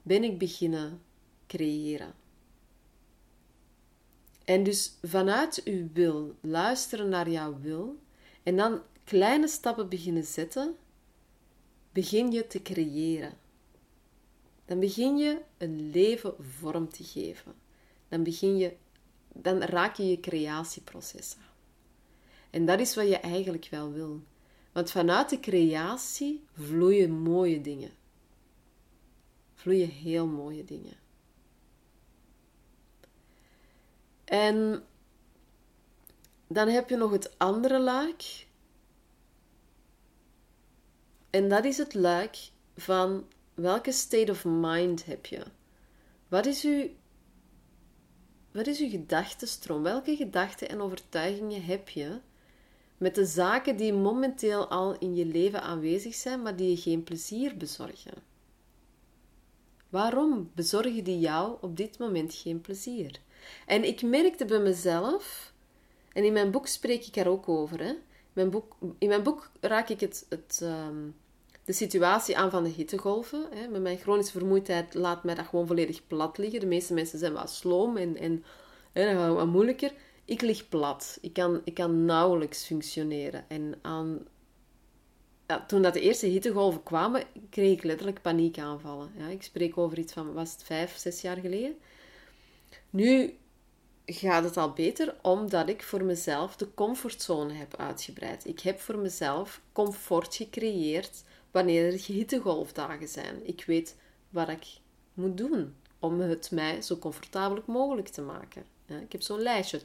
ben 0.02 0.24
ik 0.24 0.38
beginnen 0.38 1.02
creëren. 1.46 2.14
En 4.44 4.62
dus 4.62 4.92
vanuit 5.02 5.62
uw 5.64 5.88
wil, 5.92 6.34
luisteren 6.40 7.08
naar 7.08 7.30
jouw 7.30 7.60
wil 7.60 7.96
en 8.42 8.56
dan 8.56 8.80
kleine 9.04 9.48
stappen 9.48 9.88
beginnen 9.88 10.24
zetten 10.24 10.76
begin 11.92 12.30
je 12.30 12.46
te 12.46 12.62
creëren. 12.62 13.38
Dan 14.64 14.80
begin 14.80 15.16
je 15.16 15.40
een 15.58 15.90
leven 15.90 16.34
vorm 16.38 16.88
te 16.88 17.04
geven. 17.04 17.54
Dan, 18.08 18.22
begin 18.22 18.56
je, 18.56 18.76
dan 19.32 19.62
raak 19.62 19.96
je 19.96 20.06
je 20.06 20.20
creatieproces 20.20 21.36
aan. 21.38 21.54
En 22.50 22.66
dat 22.66 22.80
is 22.80 22.94
wat 22.94 23.08
je 23.08 23.16
eigenlijk 23.16 23.68
wel 23.70 23.92
wil. 23.92 24.22
Want 24.72 24.90
vanuit 24.90 25.28
de 25.28 25.40
creatie 25.40 26.44
vloeien 26.52 27.10
mooie 27.10 27.60
dingen. 27.60 27.90
Vloeien 29.54 29.88
heel 29.88 30.26
mooie 30.26 30.64
dingen. 30.64 30.94
En 34.24 34.84
dan 36.46 36.68
heb 36.68 36.88
je 36.88 36.96
nog 36.96 37.10
het 37.10 37.38
andere 37.38 37.80
laag. 37.80 38.48
En 41.30 41.48
dat 41.48 41.64
is 41.64 41.78
het 41.78 41.94
luik 41.94 42.36
van 42.76 43.26
welke 43.54 43.92
state 43.92 44.30
of 44.30 44.44
mind 44.44 45.04
heb 45.04 45.26
je? 45.26 45.42
Wat 46.28 46.46
is 46.46 46.64
uw, 46.64 46.88
wat 48.52 48.66
is 48.66 48.80
uw 48.80 48.88
gedachtenstroom? 48.88 49.82
Welke 49.82 50.16
gedachten 50.16 50.68
en 50.68 50.80
overtuigingen 50.80 51.64
heb 51.64 51.88
je 51.88 52.20
met 52.98 53.14
de 53.14 53.24
zaken 53.24 53.76
die 53.76 53.92
momenteel 53.92 54.68
al 54.68 54.98
in 54.98 55.14
je 55.14 55.26
leven 55.26 55.62
aanwezig 55.62 56.14
zijn, 56.14 56.42
maar 56.42 56.56
die 56.56 56.70
je 56.70 56.76
geen 56.76 57.04
plezier 57.04 57.56
bezorgen? 57.56 58.14
Waarom 59.88 60.50
bezorgen 60.54 61.04
die 61.04 61.18
jou 61.18 61.56
op 61.60 61.76
dit 61.76 61.98
moment 61.98 62.34
geen 62.34 62.60
plezier? 62.60 63.20
En 63.66 63.84
ik 63.84 64.02
merkte 64.02 64.44
bij 64.44 64.60
mezelf, 64.60 65.52
en 66.12 66.24
in 66.24 66.32
mijn 66.32 66.50
boek 66.50 66.66
spreek 66.66 67.06
ik 67.06 67.16
er 67.16 67.28
ook 67.28 67.48
over, 67.48 67.80
hè, 67.80 67.94
mijn 68.40 68.50
boek, 68.50 68.76
in 68.98 69.08
mijn 69.08 69.22
boek 69.22 69.50
raak 69.60 69.88
ik 69.88 70.00
het, 70.00 70.26
ehm, 70.62 71.08
de 71.64 71.72
situatie 71.72 72.38
aan 72.38 72.50
van 72.50 72.64
de 72.64 72.70
hittegolven. 72.70 73.46
Hè. 73.50 73.68
Met 73.68 73.82
mijn 73.82 73.98
chronische 73.98 74.38
vermoeidheid 74.38 74.94
laat 74.94 75.24
mij 75.24 75.34
dat 75.34 75.46
gewoon 75.46 75.66
volledig 75.66 76.06
plat 76.06 76.38
liggen. 76.38 76.60
De 76.60 76.66
meeste 76.66 76.94
mensen 76.94 77.18
zijn 77.18 77.32
wat 77.32 77.50
sloom 77.50 77.96
en, 77.96 78.16
en 78.16 78.44
wat 79.34 79.46
moeilijker. 79.46 79.92
Ik 80.24 80.40
lig 80.40 80.68
plat. 80.68 81.18
Ik 81.20 81.32
kan, 81.32 81.60
ik 81.64 81.74
kan 81.74 82.04
nauwelijks 82.04 82.64
functioneren. 82.64 83.44
En 83.48 83.74
aan, 83.82 84.26
ja, 85.46 85.64
toen 85.66 85.82
dat 85.82 85.92
de 85.92 86.00
eerste 86.00 86.26
hittegolven 86.26 86.82
kwamen, 86.82 87.22
kreeg 87.50 87.72
ik 87.72 87.84
letterlijk 87.84 88.22
paniekaanvallen. 88.22 89.10
Ja, 89.16 89.26
ik 89.26 89.42
spreek 89.42 89.78
over 89.78 89.98
iets 89.98 90.12
van, 90.12 90.32
was 90.32 90.52
het 90.52 90.62
vijf, 90.62 90.96
zes 90.96 91.20
jaar 91.20 91.36
geleden? 91.36 91.74
Nu 92.90 93.38
gaat 94.12 94.44
het 94.44 94.56
al 94.56 94.72
beter 94.72 95.14
omdat 95.22 95.68
ik 95.68 95.82
voor 95.82 96.04
mezelf 96.04 96.56
de 96.56 96.74
comfortzone 96.74 97.52
heb 97.52 97.76
uitgebreid. 97.76 98.46
Ik 98.46 98.60
heb 98.60 98.80
voor 98.80 98.98
mezelf 98.98 99.60
comfort 99.72 100.34
gecreëerd 100.34 101.24
wanneer 101.50 101.86
er 101.86 102.00
hittegolfdagen 102.06 103.08
zijn. 103.08 103.46
Ik 103.46 103.64
weet 103.66 103.96
wat 104.28 104.48
ik 104.48 104.66
moet 105.14 105.36
doen 105.36 105.74
om 105.98 106.20
het 106.20 106.50
mij 106.50 106.82
zo 106.82 106.98
comfortabel 106.98 107.62
mogelijk 107.66 108.08
te 108.08 108.22
maken. 108.22 108.64
Ik 108.86 109.12
heb 109.12 109.22
zo'n 109.22 109.40
lijstje. 109.40 109.80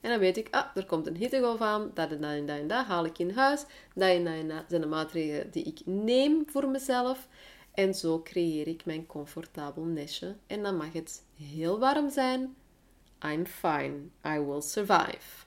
En 0.00 0.10
dan 0.10 0.18
weet 0.18 0.36
ik, 0.36 0.48
ah, 0.50 0.66
er 0.74 0.86
komt 0.86 1.06
een 1.06 1.16
hittegolf 1.16 1.60
aan, 1.60 1.90
dat 1.94 2.10
en 2.10 2.46
dat 2.46 2.56
en 2.56 2.70
haal 2.70 3.04
ik 3.04 3.18
in 3.18 3.30
huis. 3.30 3.64
Dat 3.94 4.08
en 4.08 4.24
dat 4.24 4.48
dat 4.48 4.64
zijn 4.68 4.80
de 4.80 4.86
maatregelen 4.86 5.50
die 5.50 5.64
ik 5.64 5.80
neem 5.84 6.44
voor 6.46 6.68
mezelf. 6.68 7.28
En 7.74 7.94
zo 7.94 8.22
creëer 8.22 8.68
ik 8.68 8.84
mijn 8.84 9.06
comfortabel 9.06 9.82
nestje. 9.82 10.36
En 10.46 10.62
dan 10.62 10.76
mag 10.76 10.92
het 10.92 11.22
heel 11.36 11.78
warm 11.78 12.10
zijn. 12.10 12.54
I'm 13.24 13.46
fine. 13.46 14.10
I 14.26 14.38
will 14.38 14.60
survive. 14.60 15.44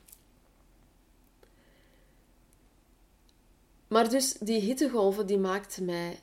Maar 3.87 4.09
dus 4.09 4.33
die 4.33 4.61
hittegolven 4.61 5.25
die 5.25 5.37
maakten 5.37 5.85
mij 5.85 6.19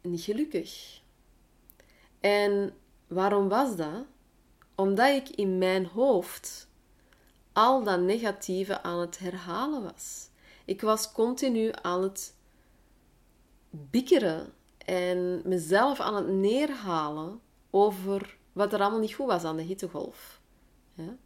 niet 0.00 0.20
gelukkig. 0.20 1.00
En 2.20 2.74
waarom 3.06 3.48
was 3.48 3.76
dat? 3.76 4.04
Omdat 4.74 5.14
ik 5.14 5.28
in 5.28 5.58
mijn 5.58 5.86
hoofd 5.86 6.68
al 7.52 7.82
dat 7.82 8.00
negatieve 8.00 8.82
aan 8.82 9.00
het 9.00 9.18
herhalen 9.18 9.82
was. 9.82 10.28
Ik 10.64 10.80
was 10.80 11.12
continu 11.12 11.70
aan 11.82 12.02
het 12.02 12.34
bikkeren 13.70 14.52
en 14.78 15.42
mezelf 15.44 16.00
aan 16.00 16.14
het 16.14 16.28
neerhalen 16.28 17.40
over 17.70 18.36
wat 18.52 18.72
er 18.72 18.80
allemaal 18.80 19.00
niet 19.00 19.14
goed 19.14 19.26
was 19.26 19.44
aan 19.44 19.56
de 19.56 19.62
hittegolf. 19.62 20.35
Ja? 20.96 21.16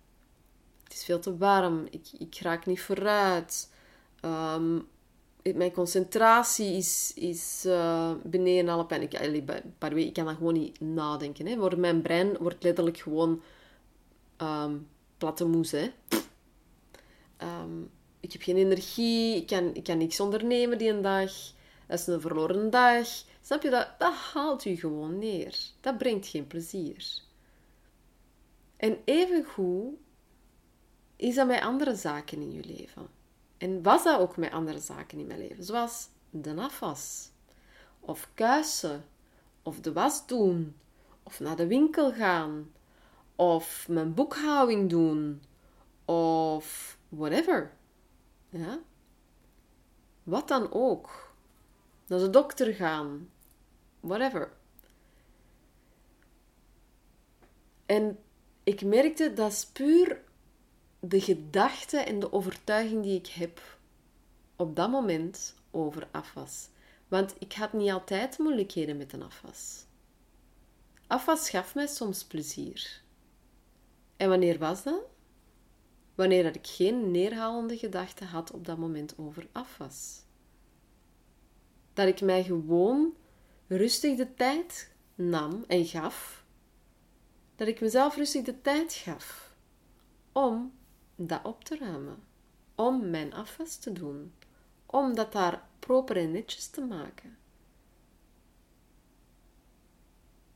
Het 0.85 0.93
is 0.93 1.05
veel 1.05 1.21
te 1.21 1.37
warm, 1.37 1.87
ik, 1.91 2.07
ik 2.19 2.39
raak 2.41 2.67
niet 2.67 2.81
vooruit. 2.81 3.71
Ehm, 4.21 4.79
mijn 5.43 5.73
concentratie 5.73 6.77
is, 6.77 7.13
is 7.15 7.65
uh, 7.67 8.13
beneden 8.25 8.69
alle 8.69 8.87
pijn. 8.87 9.03
Ik, 9.03 9.13
ik 9.95 10.13
kan 10.13 10.25
dat 10.25 10.37
gewoon 10.37 10.53
niet 10.53 10.81
nadenken. 10.81 11.47
Hè. 11.47 11.77
Mijn 11.77 12.03
brein 12.03 12.37
wordt 12.37 12.63
letterlijk 12.63 12.99
gewoon 12.99 13.43
um, 14.39 14.89
platte 15.19 15.45
moes. 15.45 15.71
Hè. 15.71 15.91
Ehm, 17.37 17.83
ik 18.21 18.33
heb 18.33 18.43
geen 18.43 18.57
energie, 18.57 19.37
ik 19.37 19.47
kan, 19.47 19.75
ik 19.75 19.85
kan 19.85 19.99
niks 19.99 20.21
ondernemen 20.21 20.79
die 20.79 20.91
een 20.91 21.03
dag. 21.03 21.33
Dat 21.87 21.99
is 21.99 22.07
een 22.07 22.21
verloren 22.21 22.71
dag. 22.71 23.09
Snap 23.43 23.63
je, 23.63 23.71
dat, 23.71 23.89
dat 23.99 24.15
haalt 24.15 24.65
u 24.65 24.77
gewoon 24.77 25.19
neer. 25.19 25.59
Dat 25.81 25.99
brengt 25.99 26.27
geen 26.27 26.47
plezier. 26.47 27.23
En 28.81 28.99
evengoed 29.05 29.99
is 31.17 31.35
dat 31.35 31.47
met 31.47 31.61
andere 31.61 31.95
zaken 31.95 32.41
in 32.41 32.53
je 32.53 32.65
leven. 32.65 33.09
En 33.57 33.83
was 33.83 34.05
dat 34.05 34.21
ook 34.21 34.37
met 34.37 34.53
andere 34.53 34.79
zaken 34.79 35.19
in 35.19 35.27
mijn 35.27 35.39
leven, 35.39 35.65
zoals 35.65 36.09
de 36.31 36.57
afwas, 36.57 37.31
of 38.01 38.31
kuisen, 38.35 39.05
of 39.63 39.81
de 39.81 39.93
was 39.93 40.27
doen, 40.27 40.77
of 41.23 41.41
naar 41.41 41.57
de 41.57 41.67
winkel 41.67 42.13
gaan, 42.13 42.73
of 43.37 43.89
mijn 43.89 44.15
boekhouding 44.15 44.91
doen, 44.91 45.43
of 46.05 46.99
whatever. 47.09 47.73
Ja? 48.49 48.79
Wat 50.23 50.49
dan 50.49 50.73
ook. 50.73 51.35
Naar 52.07 52.19
de 52.19 52.31
dokter 52.31 52.75
gaan, 52.75 53.31
whatever. 54.01 54.53
En 57.87 58.19
ik 58.71 58.85
merkte 58.85 59.33
dat 59.33 59.53
is 59.53 59.67
puur 59.67 60.21
de 61.01 61.21
gedachte 61.21 61.97
en 61.97 62.19
de 62.19 62.33
overtuiging 62.33 63.03
die 63.03 63.19
ik 63.19 63.27
heb 63.27 63.79
op 64.57 64.77
dat 64.77 64.91
moment 64.91 65.55
over 65.71 66.09
afwas. 66.11 66.69
Want 67.09 67.35
ik 67.39 67.53
had 67.53 67.73
niet 67.73 67.91
altijd 67.91 68.39
moeilijkheden 68.39 68.97
met 68.97 69.13
een 69.13 69.23
afwas. 69.23 69.85
Afwas 71.07 71.51
gaf 71.51 71.75
mij 71.75 71.87
soms 71.87 72.25
plezier. 72.25 73.03
En 74.17 74.29
wanneer 74.29 74.59
was 74.59 74.83
dat? 74.83 75.03
Wanneer 76.15 76.45
ik 76.45 76.67
geen 76.67 77.11
neerhalende 77.11 77.79
gedachten 77.79 78.27
had 78.27 78.51
op 78.51 78.67
dat 78.67 78.79
moment 78.79 79.19
over 79.19 79.49
afwas. 79.53 80.23
Dat 81.93 82.09
ik 82.09 82.21
mij 82.21 82.45
gewoon 82.45 83.15
rustig 83.67 84.17
de 84.17 84.35
tijd 84.35 84.93
nam 85.15 85.65
en 85.67 85.87
gaf. 85.87 86.40
Dat 87.61 87.69
ik 87.69 87.81
mezelf 87.81 88.17
rustig 88.17 88.45
de 88.45 88.61
tijd 88.61 88.93
gaf 88.93 89.55
om 90.33 90.73
dat 91.17 91.41
op 91.45 91.65
te 91.65 91.77
ruimen. 91.77 92.23
Om 92.75 93.11
mijn 93.11 93.35
afwas 93.35 93.77
te 93.77 93.93
doen. 93.93 94.33
Om 94.87 95.15
dat 95.15 95.33
daar 95.33 95.69
proper 95.79 96.17
en 96.17 96.31
netjes 96.31 96.67
te 96.67 96.81
maken. 96.81 97.37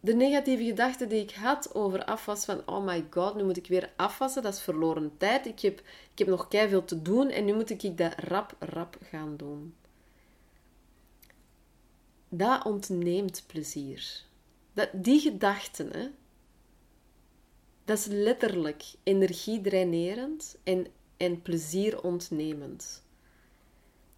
De 0.01 0.14
negatieve 0.14 0.64
gedachte 0.64 1.07
die 1.07 1.23
ik 1.23 1.31
had 1.35 1.75
over 1.75 2.05
afwas 2.05 2.45
van 2.45 2.69
oh 2.69 2.85
my 2.85 3.07
god, 3.11 3.35
nu 3.35 3.45
moet 3.45 3.57
ik 3.57 3.67
weer 3.67 3.93
afwassen, 3.97 4.43
dat 4.43 4.55
is 4.55 4.62
verloren 4.62 5.17
tijd. 5.17 5.47
Ik 5.47 5.61
heb, 5.61 5.79
ik 6.12 6.19
heb 6.19 6.29
nog 6.29 6.47
veel 6.51 6.85
te 6.85 7.03
doen 7.03 7.29
en 7.29 7.45
nu 7.45 7.55
moet 7.55 7.71
ik 7.71 7.99
dat 7.99 8.14
rap, 8.19 8.57
rap 8.59 8.99
gaan 9.03 9.37
doen. 9.37 9.75
Dat 12.29 12.64
ontneemt 12.64 13.45
plezier. 13.47 14.25
Dat, 14.73 14.88
die 14.93 15.21
gedachten, 15.21 15.90
hè, 15.90 16.09
dat 17.85 17.99
is 17.99 18.07
letterlijk 18.07 18.85
energiedrainerend 19.03 20.59
en, 20.62 20.87
en 21.16 21.42
plezierontnemend. 21.42 23.05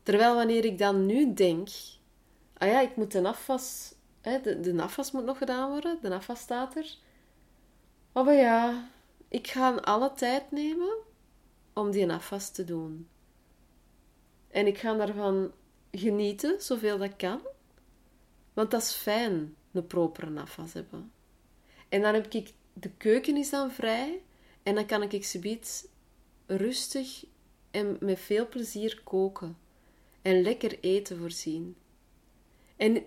Terwijl 0.03 0.35
wanneer 0.35 0.65
ik 0.65 0.79
dan 0.79 1.07
nu 1.07 1.35
denk, 1.35 1.69
ah 2.57 2.69
ja, 2.69 2.81
ik 2.81 2.97
moet 2.97 3.15
een 3.15 3.27
afwas, 3.27 3.95
hè, 4.21 4.41
de, 4.41 4.61
de 4.61 4.83
afwas 4.83 5.11
moet 5.11 5.25
nog 5.25 5.39
gedaan 5.39 5.71
worden, 5.71 5.99
de 6.03 6.15
afwas 6.15 6.41
staat 6.41 6.77
er. 6.77 6.97
Oh, 8.13 8.25
maar 8.25 8.35
ja, 8.35 8.89
ik 9.29 9.47
ga 9.47 9.75
alle 9.75 10.13
tijd 10.13 10.51
nemen 10.51 10.97
om 11.73 11.91
die 11.91 12.13
afwas 12.13 12.51
te 12.51 12.65
doen. 12.65 13.09
En 14.49 14.67
ik 14.67 14.79
ga 14.79 14.95
daarvan 14.95 15.53
genieten, 15.91 16.63
zoveel 16.63 16.99
dat 16.99 17.17
kan. 17.17 17.41
Want 18.55 18.71
dat 18.71 18.83
is 18.83 18.93
fijn, 18.93 19.57
een 19.73 19.87
propere 19.87 20.41
afwas 20.41 20.73
hebben. 20.73 21.13
En 21.89 22.03
dan 22.03 22.15
heb 22.15 22.35
ik 22.35 22.53
de 22.81 22.91
keuken 22.97 23.37
is 23.37 23.51
dan 23.51 23.71
vrij 23.71 24.23
en 24.63 24.75
dan 24.75 24.87
kan 24.87 25.03
ik 25.03 25.25
subiet 25.25 25.89
rustig 26.47 27.25
en 27.71 27.97
met 28.01 28.19
veel 28.19 28.49
plezier 28.49 29.01
koken 29.05 29.57
en 30.23 30.43
lekker 30.43 30.79
eten 30.81 31.19
voorzien. 31.19 31.77
En 32.77 33.05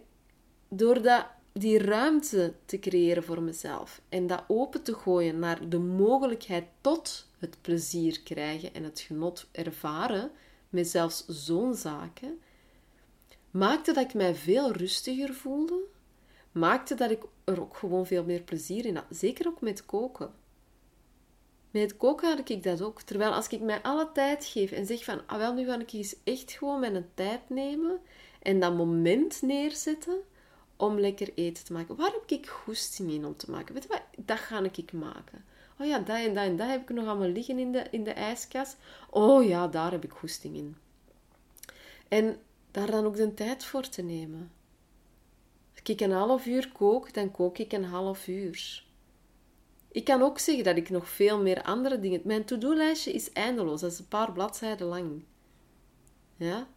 door 0.67 1.01
dat, 1.01 1.27
die 1.51 1.77
ruimte 1.77 2.53
te 2.65 2.79
creëren 2.79 3.23
voor 3.23 3.41
mezelf 3.41 4.01
en 4.09 4.27
dat 4.27 4.43
open 4.47 4.83
te 4.83 4.93
gooien 4.93 5.39
naar 5.39 5.69
de 5.69 5.79
mogelijkheid 5.79 6.65
tot 6.81 7.27
het 7.37 7.57
plezier 7.61 8.21
krijgen 8.21 8.73
en 8.73 8.83
het 8.83 8.99
genot 8.99 9.47
ervaren 9.51 10.31
met 10.69 10.87
zelfs 10.87 11.25
zo'n 11.27 11.75
zaken, 11.75 12.39
maakte 13.51 13.93
dat 13.93 14.05
ik 14.05 14.13
mij 14.13 14.35
veel 14.35 14.71
rustiger 14.71 15.33
voelde 15.33 15.79
maakte 16.51 16.95
dat 16.95 17.11
ik 17.11 17.23
er 17.43 17.61
ook 17.61 17.77
gewoon 17.77 18.05
veel 18.05 18.23
meer 18.23 18.41
plezier 18.41 18.85
in 18.85 18.95
had. 18.95 19.05
Zeker 19.09 19.47
ook 19.47 19.61
met 19.61 19.85
koken. 19.85 20.31
Met 21.71 21.97
koken 21.97 22.29
had 22.29 22.49
ik 22.49 22.63
dat 22.63 22.81
ook. 22.81 23.01
Terwijl 23.01 23.33
als 23.33 23.47
ik 23.47 23.61
mij 23.61 23.81
alle 23.81 24.11
tijd 24.11 24.45
geef 24.45 24.71
en 24.71 24.85
zeg 24.85 25.03
van, 25.03 25.21
ah 25.25 25.37
wel, 25.37 25.53
nu 25.53 25.65
ga 25.65 25.79
ik 25.79 25.91
eens 25.91 26.15
echt 26.23 26.51
gewoon 26.51 26.79
mijn 26.79 27.09
tijd 27.13 27.49
nemen 27.49 27.99
en 28.41 28.59
dat 28.59 28.75
moment 28.75 29.41
neerzetten 29.41 30.19
om 30.75 30.99
lekker 30.99 31.31
eten 31.35 31.65
te 31.65 31.73
maken. 31.73 31.95
Waar 31.95 32.11
heb 32.11 32.23
ik 32.25 32.47
goesting 32.47 33.11
in 33.11 33.25
om 33.25 33.35
te 33.35 33.51
maken? 33.51 33.73
Weet 33.73 33.83
je 33.83 33.89
wat? 33.89 34.03
Dat 34.17 34.39
ga 34.39 34.63
ik 34.71 34.93
maken. 34.93 35.45
Oh 35.79 35.87
ja, 35.87 35.99
dat 35.99 36.17
en 36.17 36.33
dat 36.33 36.43
en 36.43 36.55
dat 36.55 36.67
heb 36.67 36.81
ik 36.81 36.89
nog 36.89 37.07
allemaal 37.07 37.27
liggen 37.27 37.59
in 37.59 37.71
de, 37.71 37.85
in 37.91 38.03
de 38.03 38.11
ijskast. 38.13 38.77
Oh 39.09 39.47
ja, 39.47 39.67
daar 39.67 39.91
heb 39.91 40.03
ik 40.03 40.11
goesting 40.11 40.55
in. 40.55 40.75
En 42.07 42.39
daar 42.71 42.91
dan 42.91 43.05
ook 43.05 43.15
de 43.15 43.33
tijd 43.33 43.63
voor 43.63 43.89
te 43.89 44.01
nemen. 44.01 44.51
Als 45.79 45.89
ik 45.89 46.01
een 46.01 46.11
half 46.11 46.45
uur 46.45 46.71
kook, 46.71 47.13
dan 47.13 47.31
kook 47.31 47.57
ik 47.57 47.71
een 47.71 47.83
half 47.83 48.27
uur. 48.27 48.85
Ik 49.91 50.03
kan 50.03 50.21
ook 50.21 50.39
zeggen 50.39 50.63
dat 50.63 50.77
ik 50.77 50.89
nog 50.89 51.09
veel 51.09 51.41
meer 51.41 51.63
andere 51.63 51.99
dingen... 51.99 52.21
Mijn 52.23 52.45
to-do-lijstje 52.45 53.11
is 53.11 53.31
eindeloos. 53.31 53.81
Dat 53.81 53.91
is 53.91 53.99
een 53.99 54.07
paar 54.07 54.31
bladzijden 54.31 54.87
lang. 54.87 55.23
Ja? 56.35 56.67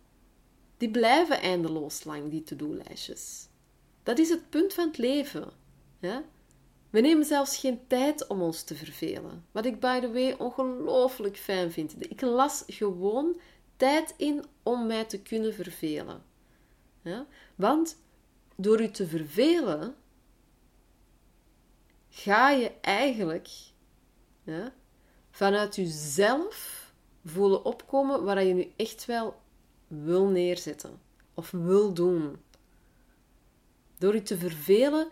Die 0.77 0.91
blijven 0.91 1.41
eindeloos 1.41 2.05
lang, 2.05 2.31
die 2.31 2.43
to-do-lijstjes. 2.43 3.49
Dat 4.03 4.19
is 4.19 4.29
het 4.29 4.51
punt 4.51 4.75
van 4.75 4.87
het 4.87 4.99
leven. 4.99 5.51
Ja? 5.99 6.25
We 6.91 7.01
nemen 7.01 7.25
zelfs 7.25 7.59
geen 7.59 7.87
tijd 7.87 8.27
om 8.27 8.43
ons 8.43 8.63
te 8.63 8.75
vervelen. 8.75 9.45
Wat 9.51 9.65
ik, 9.65 9.81
by 9.81 10.01
the 10.01 10.13
way, 10.13 10.33
ongelooflijk 10.33 11.37
fijn 11.37 11.73
vind. 11.73 11.95
Ik 12.11 12.21
las 12.21 12.65
gewoon 12.67 13.41
tijd 13.77 14.15
in 14.17 14.45
om 14.63 14.87
mij 14.87 15.05
te 15.05 15.21
kunnen 15.21 15.55
vervelen. 15.55 16.23
Ja? 17.03 17.27
Want 17.55 17.97
door 18.63 18.83
je 18.83 18.91
te 18.91 19.07
vervelen, 19.07 19.95
ga 22.09 22.51
je 22.51 22.73
eigenlijk 22.81 23.49
vanuit 25.31 25.77
jezelf 25.77 26.81
voelen 27.25 27.65
opkomen 27.65 28.25
waar 28.25 28.45
je 28.45 28.55
nu 28.55 28.73
echt 28.77 29.05
wel 29.05 29.41
wil 29.87 30.27
neerzetten 30.27 31.01
of 31.35 31.51
wil 31.51 31.93
doen. 31.93 32.37
Door 33.99 34.15
je 34.15 34.23
te 34.23 34.39
vervelen, 34.39 35.09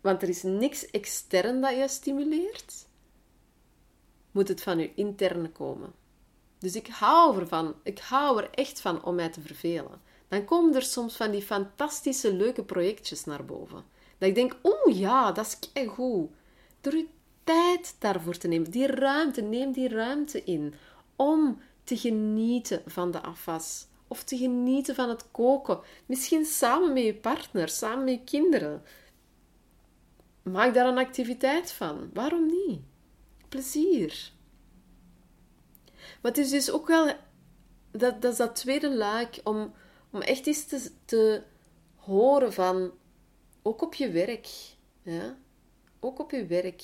want 0.00 0.22
er 0.22 0.28
is 0.28 0.42
niks 0.42 0.90
extern 0.90 1.60
dat 1.60 1.76
je 1.76 1.88
stimuleert, 1.88 2.86
moet 4.30 4.48
het 4.48 4.62
van 4.62 4.78
je 4.78 4.94
interne 4.94 5.50
komen. 5.50 5.92
Dus 6.58 6.74
ik 6.74 6.86
hou 6.86 7.38
ervan, 7.38 7.74
ik 7.82 7.98
hou 7.98 8.42
er 8.42 8.50
echt 8.50 8.80
van 8.80 9.04
om 9.04 9.14
mij 9.14 9.28
te 9.28 9.40
vervelen. 9.40 10.00
Dan 10.30 10.44
komen 10.44 10.74
er 10.74 10.82
soms 10.82 11.16
van 11.16 11.30
die 11.30 11.42
fantastische, 11.42 12.34
leuke 12.34 12.64
projectjes 12.64 13.24
naar 13.24 13.44
boven. 13.44 13.84
Dat 14.18 14.28
ik 14.28 14.34
denk, 14.34 14.56
oh 14.62 14.96
ja, 14.96 15.32
dat 15.32 15.58
is 15.72 15.86
goed. 15.86 16.30
Door 16.80 16.94
je 16.94 17.06
tijd 17.44 17.96
daarvoor 17.98 18.36
te 18.36 18.48
nemen, 18.48 18.70
die 18.70 18.86
ruimte, 18.86 19.40
neem 19.40 19.72
die 19.72 19.88
ruimte 19.88 20.44
in 20.44 20.74
om 21.16 21.60
te 21.84 21.96
genieten 21.96 22.82
van 22.86 23.10
de 23.10 23.22
afwas. 23.22 23.86
Of 24.08 24.24
te 24.24 24.36
genieten 24.36 24.94
van 24.94 25.08
het 25.08 25.30
koken. 25.30 25.80
Misschien 26.06 26.44
samen 26.44 26.92
met 26.92 27.02
je 27.02 27.14
partner, 27.14 27.68
samen 27.68 28.04
met 28.04 28.14
je 28.14 28.24
kinderen. 28.24 28.82
Maak 30.42 30.74
daar 30.74 30.86
een 30.86 30.98
activiteit 30.98 31.72
van. 31.72 32.10
Waarom 32.12 32.46
niet? 32.46 32.80
Plezier. 33.48 34.32
Maar 35.94 36.32
het 36.32 36.38
is 36.38 36.50
dus 36.50 36.70
ook 36.70 36.86
wel... 36.86 37.12
Dat, 37.90 38.22
dat 38.22 38.32
is 38.32 38.38
dat 38.38 38.56
tweede 38.56 38.94
luik 38.94 39.40
om, 39.44 39.72
om 40.10 40.20
echt 40.20 40.46
eens 40.46 40.64
te, 40.64 40.90
te 41.04 41.42
horen 41.96 42.52
van... 42.52 42.90
Ook 43.62 43.82
op 43.82 43.94
je 43.94 44.10
werk. 44.10 44.48
Ja? 45.02 45.36
Ook 46.00 46.18
op 46.18 46.30
je 46.30 46.46
werk. 46.46 46.82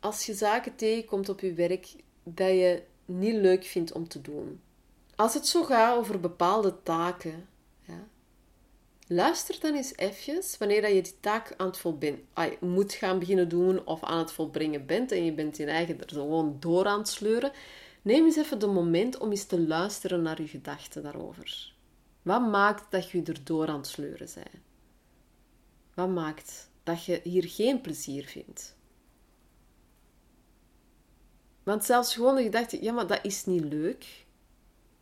Als 0.00 0.26
je 0.26 0.34
zaken 0.34 0.76
tegenkomt 0.76 1.28
op 1.28 1.40
je 1.40 1.52
werk 1.52 1.94
dat 2.22 2.48
je 2.48 2.82
niet 3.04 3.34
leuk 3.34 3.64
vindt 3.64 3.92
om 3.92 4.08
te 4.08 4.20
doen. 4.20 4.60
Als 5.16 5.34
het 5.34 5.46
zo 5.46 5.64
gaat 5.64 5.96
over 5.96 6.20
bepaalde 6.20 6.82
taken, 6.82 7.48
ja, 7.80 8.08
luister 9.06 9.60
dan 9.60 9.74
eens 9.74 9.96
eventjes 9.96 10.58
wanneer 10.58 10.94
je 10.94 11.02
die 11.02 11.20
taak 11.20 11.54
aan 11.56 11.66
het 11.66 11.78
volbrengen 11.78 12.26
moet 12.60 12.92
gaan 12.92 13.18
beginnen 13.18 13.48
doen 13.48 13.86
of 13.86 14.02
aan 14.02 14.18
het 14.18 14.32
volbrengen 14.32 14.86
bent 14.86 15.12
en 15.12 15.24
je 15.24 15.32
bent 15.32 15.56
je 15.56 15.64
eigen 15.64 16.00
er 16.00 16.08
gewoon 16.08 16.56
door 16.60 16.86
aan 16.86 16.98
het 16.98 17.08
sleuren. 17.08 17.52
Neem 18.02 18.24
eens 18.24 18.36
even 18.36 18.58
de 18.58 18.66
moment 18.66 19.18
om 19.18 19.30
eens 19.30 19.44
te 19.44 19.60
luisteren 19.60 20.22
naar 20.22 20.42
je 20.42 20.48
gedachten 20.48 21.02
daarover. 21.02 21.74
Wat 22.22 22.50
maakt 22.50 22.90
dat 22.90 23.10
je 23.10 23.22
er 23.22 23.44
door 23.44 23.68
aan 23.68 23.76
het 23.76 23.86
sleuren 23.86 24.28
bent? 24.34 24.62
Wat 25.94 26.08
maakt 26.08 26.70
dat 26.82 27.04
je 27.04 27.20
hier 27.22 27.48
geen 27.48 27.80
plezier 27.80 28.24
vindt? 28.24 28.76
Want 31.62 31.84
zelfs 31.84 32.14
gewoon 32.14 32.36
de 32.36 32.42
gedachte, 32.42 32.82
ja, 32.82 32.92
maar 32.92 33.06
dat 33.06 33.24
is 33.24 33.44
niet 33.44 33.64
leuk. 33.64 34.26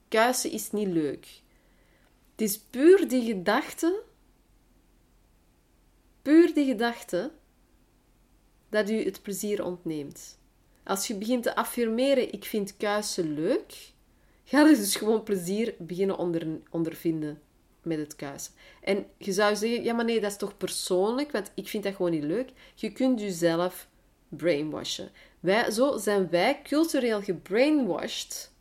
Kuisen 0.09 0.51
is 0.51 0.71
niet 0.71 0.89
leuk. 0.89 1.43
Het 2.31 2.41
is 2.41 2.59
puur 2.59 3.09
die 3.09 3.25
gedachte, 3.25 4.03
puur 6.23 6.55
die 6.55 6.67
gedachte, 6.67 7.33
dat 8.69 8.91
u 8.91 9.05
het 9.05 9.23
plezier 9.23 9.65
ontneemt. 9.65 10.39
Als 10.85 11.07
je 11.07 11.15
begint 11.15 11.43
te 11.43 11.57
affirmeren, 11.57 12.33
ik 12.33 12.45
vind 12.45 12.77
kuisen 12.77 13.35
leuk, 13.35 13.93
ga 14.49 14.65
dus 14.65 14.97
gewoon 14.97 15.23
plezier 15.23 15.75
beginnen 15.79 16.19
onder, 16.19 16.47
ondervinden 16.71 17.41
met 17.83 17.99
het 17.99 18.17
kuisen. 18.17 18.53
En 18.83 19.07
je 19.17 19.33
zou 19.33 19.57
zeggen, 19.57 19.83
ja 19.83 19.95
maar 19.95 20.05
nee, 20.05 20.21
dat 20.21 20.31
is 20.31 20.37
toch 20.37 20.57
persoonlijk, 20.57 21.33
want 21.33 21.51
ik 21.55 21.69
vind 21.69 21.85
dat 21.85 21.95
gewoon 21.95 22.11
niet 22.11 22.23
leuk. 22.23 22.51
Je 22.75 22.93
kunt 22.93 23.21
jezelf 23.21 23.89
brainwashen. 24.29 25.11
Wij, 25.41 25.71
zo 25.71 25.99
zijn 25.99 26.29
wij 26.31 26.61
cultureel 26.63 27.23
gebrainwashed 27.23 28.53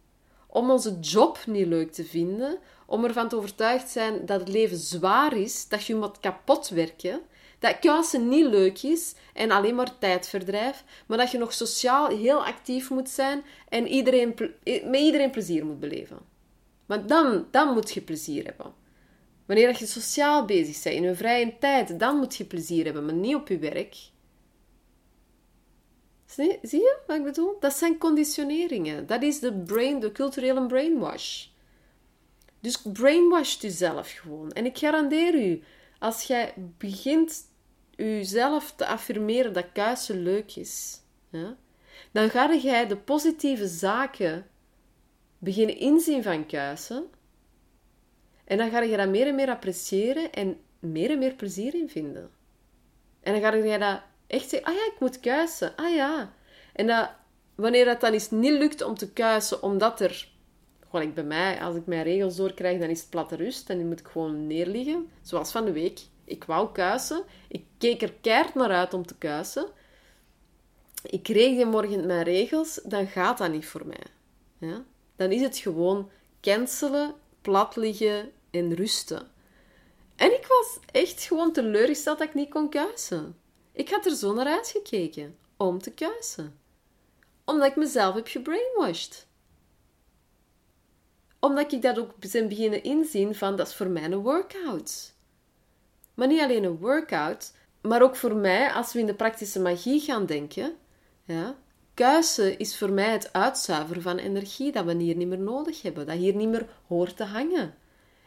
om 0.47 0.71
onze 0.71 0.99
job 0.99 1.39
niet 1.45 1.67
leuk 1.67 1.91
te 1.91 2.03
vinden, 2.05 2.57
om 2.87 3.03
ervan 3.03 3.29
te 3.29 3.35
overtuigd 3.35 3.89
zijn 3.89 4.25
dat 4.25 4.39
het 4.39 4.49
leven 4.49 4.77
zwaar 4.77 5.37
is, 5.37 5.67
dat 5.67 5.85
je 5.85 5.95
moet 5.95 6.19
kapot 6.19 6.69
werken, 6.69 7.21
dat 7.59 7.79
kuisen 7.79 8.27
niet 8.27 8.45
leuk 8.45 8.83
is 8.83 9.15
en 9.33 9.51
alleen 9.51 9.75
maar 9.75 9.97
tijdverdrijf, 9.97 10.83
maar 11.07 11.17
dat 11.17 11.31
je 11.31 11.37
nog 11.37 11.53
sociaal 11.53 12.07
heel 12.07 12.45
actief 12.45 12.89
moet 12.89 13.09
zijn 13.09 13.43
en 13.69 13.87
iedereen, 13.87 14.35
met 14.63 14.99
iedereen 14.99 15.31
plezier 15.31 15.65
moet 15.65 15.79
beleven. 15.79 16.17
Want 16.85 17.09
dan, 17.09 17.47
dan 17.51 17.73
moet 17.73 17.91
je 17.91 18.01
plezier 18.01 18.45
hebben. 18.45 18.73
Wanneer 19.45 19.75
je 19.79 19.85
sociaal 19.85 20.45
bezig 20.45 20.83
bent 20.83 20.95
in 20.95 21.03
je 21.03 21.15
vrije 21.15 21.57
tijd, 21.59 21.99
dan 21.99 22.17
moet 22.17 22.35
je 22.35 22.45
plezier 22.45 22.85
hebben, 22.85 23.05
maar 23.05 23.13
niet 23.13 23.35
op 23.35 23.47
je 23.47 23.57
werk. 23.57 23.95
Zie, 26.25 26.59
zie 26.61 26.79
je 26.79 26.97
wat 27.07 27.17
ik 27.17 27.23
bedoel? 27.23 27.57
Dat 27.59 27.73
zijn 27.73 27.97
conditioneringen. 27.97 29.07
Dat 29.07 29.21
is 29.21 29.39
de, 29.39 29.53
brain, 29.53 29.99
de 29.99 30.11
culturele 30.11 30.65
brainwash. 30.65 31.45
Dus 32.59 32.81
brainwash 32.81 33.61
jezelf 33.61 34.11
gewoon. 34.11 34.51
En 34.51 34.65
ik 34.65 34.77
garandeer 34.77 35.35
u, 35.35 35.63
als 35.99 36.23
jij 36.23 36.53
begint 36.77 37.41
jezelf 37.95 38.73
te 38.75 38.85
affirmeren 38.85 39.53
dat 39.53 39.71
kuisen 39.73 40.23
leuk 40.23 40.55
is, 40.55 41.01
dan 42.11 42.29
ga 42.29 42.55
jij 42.55 42.87
de 42.87 42.97
positieve 42.97 43.67
zaken 43.67 44.47
beginnen 45.37 45.77
inzien 45.77 46.23
van 46.23 46.45
kuisen. 46.45 47.05
En 48.45 48.57
dan 48.57 48.69
ga 48.69 48.81
je 48.81 48.97
dat 48.97 49.09
meer 49.09 49.27
en 49.27 49.35
meer 49.35 49.49
appreciëren 49.49 50.31
en 50.31 50.59
meer 50.79 51.09
en 51.11 51.19
meer 51.19 51.33
plezier 51.33 51.73
in 51.73 51.89
vinden. 51.89 52.31
En 53.21 53.33
dan 53.33 53.41
ga 53.41 53.53
je 53.53 53.77
dat 53.77 54.01
echt 54.27 54.49
zeggen, 54.49 54.69
ah 54.69 54.75
ja, 54.75 54.85
ik 54.85 54.99
moet 54.99 55.19
kuisen. 55.19 55.75
Ah 55.75 55.93
ja. 55.93 56.33
En 56.73 56.87
dat, 56.87 57.09
wanneer 57.55 57.85
dat 57.85 58.01
dan 58.01 58.13
eens 58.13 58.29
niet 58.29 58.51
lukt 58.51 58.81
om 58.81 58.95
te 58.95 59.13
kuisen, 59.13 59.63
omdat 59.63 60.01
er... 60.01 60.35
Gewoon, 60.89 61.07
ik 61.07 61.13
bij 61.13 61.23
mij, 61.23 61.61
als 61.61 61.75
ik 61.75 61.85
mijn 61.85 62.03
regels 62.03 62.35
doorkrijg, 62.35 62.79
dan 62.79 62.89
is 62.89 62.99
het 62.99 63.09
platte 63.09 63.35
rust. 63.35 63.69
En 63.69 63.77
dan 63.77 63.87
moet 63.87 63.99
ik 63.99 64.07
gewoon 64.07 64.47
neerliggen. 64.47 65.09
Zoals 65.21 65.51
van 65.51 65.65
de 65.65 65.71
week. 65.71 65.99
Ik 66.23 66.43
wou 66.43 66.71
kuisen. 66.71 67.23
Ik 67.47 67.63
keek 67.77 68.01
er 68.01 68.13
keihard 68.21 68.55
naar 68.55 68.71
uit 68.71 68.93
om 68.93 69.05
te 69.05 69.15
kuisen. 69.17 69.67
Ik 71.03 71.23
kreeg 71.23 71.55
die 71.55 71.65
morgen 71.65 72.05
mijn 72.05 72.23
regels. 72.23 72.79
Dan 72.83 73.07
gaat 73.07 73.37
dat 73.37 73.51
niet 73.51 73.65
voor 73.65 73.85
mij. 73.85 74.03
Ja? 74.57 74.83
Dan 75.15 75.31
is 75.31 75.41
het 75.41 75.57
gewoon 75.57 76.09
cancelen, 76.41 77.13
plat 77.41 77.75
liggen 77.75 78.31
en 78.51 78.75
rusten. 78.75 79.27
En 80.15 80.33
ik 80.33 80.45
was 80.47 80.79
echt 80.91 81.21
gewoon 81.21 81.51
teleurgesteld 81.51 82.17
dat 82.17 82.27
ik 82.27 82.33
niet 82.33 82.49
kon 82.49 82.69
kuisen. 82.69 83.35
Ik 83.71 83.89
had 83.89 84.05
er 84.05 84.15
zo 84.15 84.33
naar 84.33 84.47
uitgekeken 84.47 85.37
om 85.57 85.81
te 85.81 85.91
kuisen. 85.91 86.59
Omdat 87.45 87.67
ik 87.67 87.75
mezelf 87.75 88.15
heb 88.15 88.27
gebrainwashed. 88.27 89.26
Omdat 91.39 91.71
ik 91.71 91.81
dat 91.81 91.99
ook 91.99 92.11
ben 92.31 92.47
beginnen 92.47 92.83
inzien 92.83 93.35
van 93.35 93.55
dat 93.55 93.67
is 93.67 93.75
voor 93.75 93.87
mij 93.87 94.03
een 94.03 94.17
workout. 94.17 95.13
Maar 96.13 96.27
niet 96.27 96.41
alleen 96.41 96.63
een 96.63 96.77
workout, 96.77 97.53
maar 97.81 98.01
ook 98.01 98.15
voor 98.15 98.35
mij, 98.35 98.71
als 98.71 98.93
we 98.93 98.99
in 98.99 99.05
de 99.05 99.13
praktische 99.13 99.59
magie 99.59 99.99
gaan 99.99 100.25
denken, 100.25 100.75
ja, 101.23 101.55
kuisen 101.93 102.59
is 102.59 102.77
voor 102.77 102.91
mij 102.91 103.11
het 103.11 103.33
uitzuiveren 103.33 104.01
van 104.01 104.17
energie 104.17 104.71
dat 104.71 104.85
we 104.85 104.95
hier 104.95 105.15
niet 105.15 105.27
meer 105.27 105.39
nodig 105.39 105.81
hebben, 105.81 106.05
dat 106.05 106.17
hier 106.17 106.35
niet 106.35 106.49
meer 106.49 106.67
hoort 106.87 107.17
te 107.17 107.23
hangen. 107.23 107.75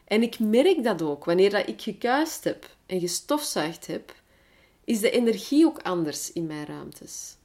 En 0.04 0.22
ik 0.22 0.38
merk 0.38 0.84
dat 0.84 1.02
ook 1.02 1.24
wanneer 1.24 1.50
dat 1.50 1.68
ik 1.68 1.82
gekuist 1.82 2.44
heb 2.44 2.76
en 2.86 3.00
gestofzuigd 3.00 3.86
heb, 3.86 4.14
is 4.84 5.00
de 5.00 5.10
energie 5.10 5.66
ook 5.66 5.82
anders 5.82 6.32
in 6.32 6.46
mijn 6.46 6.66
ruimtes. 6.66 7.36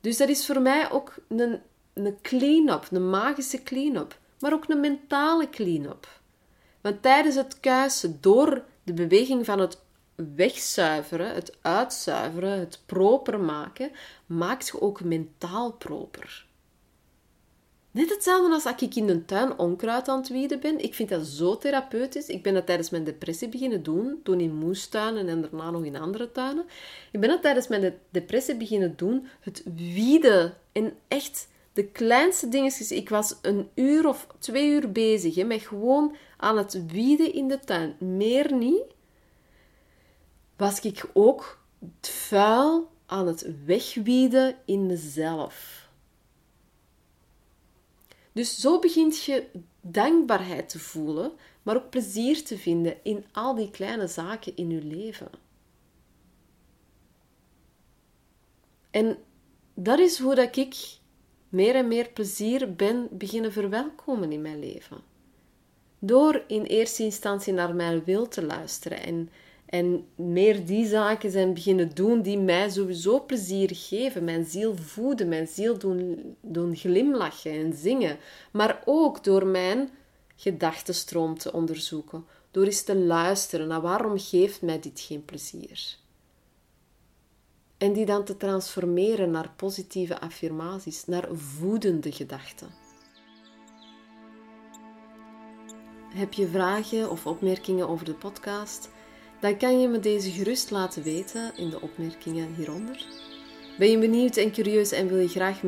Dus 0.00 0.16
dat 0.16 0.28
is 0.28 0.46
voor 0.46 0.60
mij 0.60 0.90
ook 0.90 1.14
een, 1.28 1.60
een 1.94 2.18
clean-up, 2.22 2.88
een 2.90 3.10
magische 3.10 3.62
clean-up, 3.62 4.18
maar 4.42 4.52
ook 4.52 4.68
een 4.68 4.80
mentale 4.80 5.50
clean-up. 5.50 6.20
Want 6.80 7.02
tijdens 7.02 7.34
het 7.34 7.60
kuisen, 7.60 8.18
door 8.20 8.64
de 8.82 8.92
beweging 8.92 9.44
van 9.44 9.58
het 9.58 9.80
wegzuiveren, 10.14 11.34
het 11.34 11.56
uitzuiveren, 11.60 12.58
het 12.58 12.80
proper 12.86 13.40
maken, 13.40 13.90
maakt 14.26 14.66
je 14.66 14.80
ook 14.80 15.04
mentaal 15.04 15.72
proper. 15.72 16.46
Net 17.90 18.10
hetzelfde 18.10 18.52
als 18.52 18.66
als 18.66 18.80
ik 18.80 18.94
in 18.94 19.06
de 19.06 19.24
tuin 19.24 19.58
onkruid 19.58 20.08
aan 20.08 20.18
het 20.18 20.28
wieden 20.28 20.60
ben. 20.60 20.78
Ik 20.78 20.94
vind 20.94 21.08
dat 21.08 21.26
zo 21.26 21.58
therapeutisch. 21.58 22.26
Ik 22.26 22.42
ben 22.42 22.54
dat 22.54 22.66
tijdens 22.66 22.90
mijn 22.90 23.04
depressie 23.04 23.48
beginnen 23.48 23.82
doen. 23.82 24.20
Toen 24.22 24.40
in 24.40 24.54
moestuinen 24.54 25.28
en 25.28 25.40
daarna 25.40 25.70
nog 25.70 25.84
in 25.84 25.96
andere 25.96 26.32
tuinen. 26.32 26.64
Ik 27.12 27.20
ben 27.20 27.28
dat 27.28 27.42
tijdens 27.42 27.68
mijn 27.68 27.98
depressie 28.10 28.56
beginnen 28.56 28.96
doen. 28.96 29.26
Het 29.40 29.62
wieden. 29.74 30.54
En 30.72 30.92
echt 31.08 31.48
de 31.72 31.86
kleinste 31.86 32.48
dingetjes. 32.48 32.92
Ik 32.92 33.08
was 33.08 33.38
een 33.42 33.70
uur 33.74 34.08
of 34.08 34.26
twee 34.38 34.70
uur 34.70 34.92
bezig. 34.92 35.34
Hè, 35.34 35.44
met 35.44 35.60
gewoon 35.60 36.16
aan 36.36 36.56
het 36.56 36.86
wieden 36.86 37.34
in 37.34 37.48
de 37.48 37.60
tuin. 37.60 37.96
Meer 37.98 38.54
niet. 38.54 38.84
Was 40.56 40.80
ik 40.80 41.10
ook 41.12 41.60
het 41.78 42.08
vuil 42.08 42.90
aan 43.06 43.26
het 43.26 43.64
wegwieden 43.64 44.56
in 44.64 44.86
mezelf. 44.86 45.88
Dus 48.32 48.60
zo 48.60 48.78
begint 48.78 49.24
je 49.24 49.46
dankbaarheid 49.80 50.68
te 50.68 50.78
voelen, 50.78 51.32
maar 51.62 51.76
ook 51.76 51.90
plezier 51.90 52.44
te 52.44 52.58
vinden 52.58 52.96
in 53.02 53.24
al 53.32 53.54
die 53.54 53.70
kleine 53.70 54.06
zaken 54.06 54.56
in 54.56 54.70
je 54.70 54.84
leven. 54.84 55.30
En 58.90 59.18
dat 59.74 59.98
is 59.98 60.18
hoe 60.18 60.34
dat 60.34 60.56
ik 60.56 61.00
meer 61.52 61.74
en 61.74 61.88
meer 61.88 62.08
plezier 62.08 62.74
ben 62.74 63.08
beginnen 63.10 63.52
verwelkomen 63.52 64.32
in 64.32 64.42
mijn 64.42 64.58
leven. 64.58 65.00
Door 65.98 66.44
in 66.46 66.62
eerste 66.62 67.02
instantie 67.02 67.52
naar 67.52 67.74
mijn 67.74 68.04
wil 68.04 68.28
te 68.28 68.44
luisteren 68.44 69.02
en, 69.02 69.30
en 69.66 70.06
meer 70.14 70.66
die 70.66 70.86
zaken 70.86 71.30
zijn 71.30 71.54
beginnen 71.54 71.94
doen 71.94 72.22
die 72.22 72.38
mij 72.38 72.70
sowieso 72.70 73.24
plezier 73.24 73.70
geven, 73.72 74.24
mijn 74.24 74.44
ziel 74.44 74.76
voeden, 74.76 75.28
mijn 75.28 75.46
ziel 75.46 75.78
doen, 75.78 76.36
doen 76.40 76.76
glimlachen 76.76 77.52
en 77.52 77.72
zingen, 77.74 78.18
maar 78.52 78.82
ook 78.84 79.24
door 79.24 79.46
mijn 79.46 79.90
gedachtenstroom 80.36 81.38
te 81.38 81.52
onderzoeken, 81.52 82.24
door 82.50 82.64
eens 82.64 82.82
te 82.82 82.96
luisteren 82.96 83.68
naar 83.68 83.80
waarom 83.80 84.18
geeft 84.18 84.62
mij 84.62 84.80
dit 84.80 85.00
geen 85.00 85.24
plezier. 85.24 86.00
En 87.82 87.92
die 87.92 88.06
dan 88.06 88.24
te 88.24 88.36
transformeren 88.36 89.30
naar 89.30 89.52
positieve 89.56 90.20
affirmaties, 90.20 91.06
naar 91.06 91.28
voedende 91.32 92.12
gedachten. 92.12 92.68
Heb 96.14 96.32
je 96.32 96.48
vragen 96.48 97.10
of 97.10 97.26
opmerkingen 97.26 97.88
over 97.88 98.04
de 98.04 98.14
podcast? 98.14 98.90
Dan 99.40 99.56
kan 99.56 99.80
je 99.80 99.88
me 99.88 100.00
deze 100.00 100.30
gerust 100.30 100.70
laten 100.70 101.02
weten 101.02 101.52
in 101.56 101.70
de 101.70 101.80
opmerkingen 101.80 102.54
hieronder. 102.54 103.06
Ben 103.78 103.90
je 103.90 103.98
benieuwd 103.98 104.36
en 104.36 104.52
curieus 104.52 104.92
en 104.92 105.08
wil 105.08 105.18
je 105.18 105.28
graag 105.28 105.62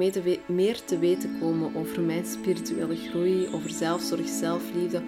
meer 0.47 0.85
te 0.85 0.99
weten 0.99 1.39
komen 1.41 1.77
over 1.77 2.03
mijn 2.03 2.27
spirituele 2.27 2.97
groei, 2.97 3.49
over 3.55 3.71
zelfzorg, 3.71 4.29
zelfliefde 4.29 5.03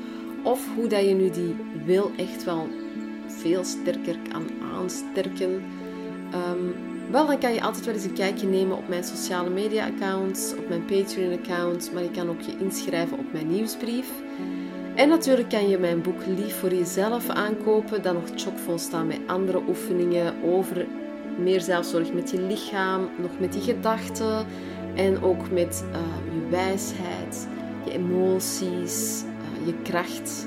of 0.45 0.75
hoe 0.75 0.87
dat 0.87 1.05
je 1.05 1.15
nu 1.15 1.31
die 1.31 1.57
wil 1.85 2.11
echt 2.17 2.45
wel 2.45 2.69
veel 3.27 3.65
sterker 3.65 4.19
kan 4.31 4.51
aansterken? 4.63 5.65
Um, 6.35 6.96
wel, 7.11 7.27
dan 7.27 7.39
kan 7.39 7.55
je 7.55 7.63
altijd 7.63 7.85
wel 7.85 7.95
eens 7.95 8.05
een 8.05 8.13
kijkje 8.13 8.47
nemen 8.47 8.77
op 8.77 8.89
mijn 8.89 9.05
sociale 9.05 9.51
media 9.51 9.87
accounts, 9.87 10.55
op 10.59 10.69
mijn 10.69 10.85
Patreon 10.85 11.33
account, 11.33 11.91
maar 11.93 12.03
je 12.03 12.11
kan 12.11 12.29
ook 12.29 12.41
je 12.41 12.57
inschrijven 12.59 13.19
op 13.19 13.33
mijn 13.33 13.51
nieuwsbrief. 13.51 14.11
En 14.95 15.09
natuurlijk 15.09 15.49
kan 15.49 15.69
je 15.69 15.79
mijn 15.79 16.03
boek 16.03 16.27
Lief 16.27 16.59
voor 16.59 16.75
jezelf 16.75 17.29
aankopen, 17.29 18.03
dat 18.03 18.15
nog 18.15 18.25
chockvol 18.35 18.79
staat 18.79 19.07
met 19.07 19.21
andere 19.27 19.63
oefeningen 19.69 20.35
over 20.45 20.87
meer 21.39 21.61
zelfzorg 21.61 22.13
met 22.13 22.31
je 22.31 22.41
lichaam, 22.41 23.09
nog 23.21 23.31
met 23.39 23.53
die 23.53 23.63
gedachten 23.63 24.47
en 24.95 25.23
ook 25.23 25.51
met 25.51 25.85
uh, 25.91 25.99
je 26.35 26.49
wijsheid, 26.51 27.49
je 27.85 27.93
emoties, 27.93 29.23
uh, 29.23 29.67
je 29.67 29.75
kracht. 29.83 30.47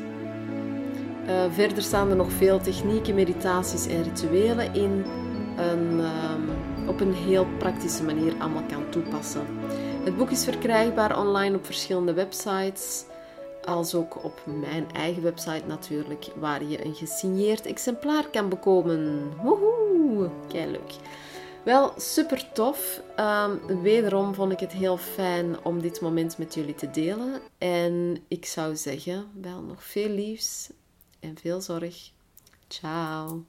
Uh, 1.28 1.44
verder 1.50 1.84
staan 1.84 2.10
er 2.10 2.16
nog 2.16 2.32
veel 2.32 2.60
technieken, 2.60 3.16
meditaties 3.16 3.88
en 3.88 4.04
rituelen 4.04 4.74
in 4.74 5.04
um, 5.60 6.02
op 6.88 7.00
een 7.00 7.14
heel 7.14 7.48
praktische 7.58 8.04
manier 8.04 8.34
allemaal 8.40 8.64
kan 8.64 8.90
toepassen. 8.90 9.46
Het 10.04 10.18
boek 10.18 10.30
is 10.30 10.44
verkrijgbaar 10.44 11.20
online 11.20 11.56
op 11.56 11.66
verschillende 11.66 12.14
websites, 12.14 13.04
als 13.66 13.96
ook 13.96 14.24
op 14.24 14.42
mijn 14.46 14.92
eigen 14.94 15.24
website 15.24 15.66
natuurlijk, 15.68 16.28
waar 16.36 16.64
je 16.64 16.86
een 16.86 16.96
gesigneerd 16.96 17.66
exemplaar 17.66 18.28
kan 18.32 18.50
bekomen. 18.50 19.34
Woehoe, 19.42 20.30
kei 20.48 20.72
leuk. 20.72 20.94
Wel, 21.64 21.94
super 21.98 22.52
tof. 22.54 23.02
Um, 23.20 23.82
wederom 23.82 24.34
vond 24.34 24.52
ik 24.52 24.60
het 24.60 24.72
heel 24.72 24.98
fijn 24.98 25.64
om 25.64 25.82
dit 25.82 26.02
moment 26.02 26.38
met 26.38 26.54
jullie 26.54 26.76
te 26.76 26.92
delen. 26.92 27.40
En 27.58 28.18
ik 28.28 28.46
zou 28.46 28.76
zeggen, 28.76 29.28
wel 29.42 29.62
nog 29.62 29.84
veel 29.84 30.10
liefs 30.10 30.70
en 31.20 31.38
veel 31.42 31.62
zorg. 31.62 32.12
Ciao. 32.68 33.44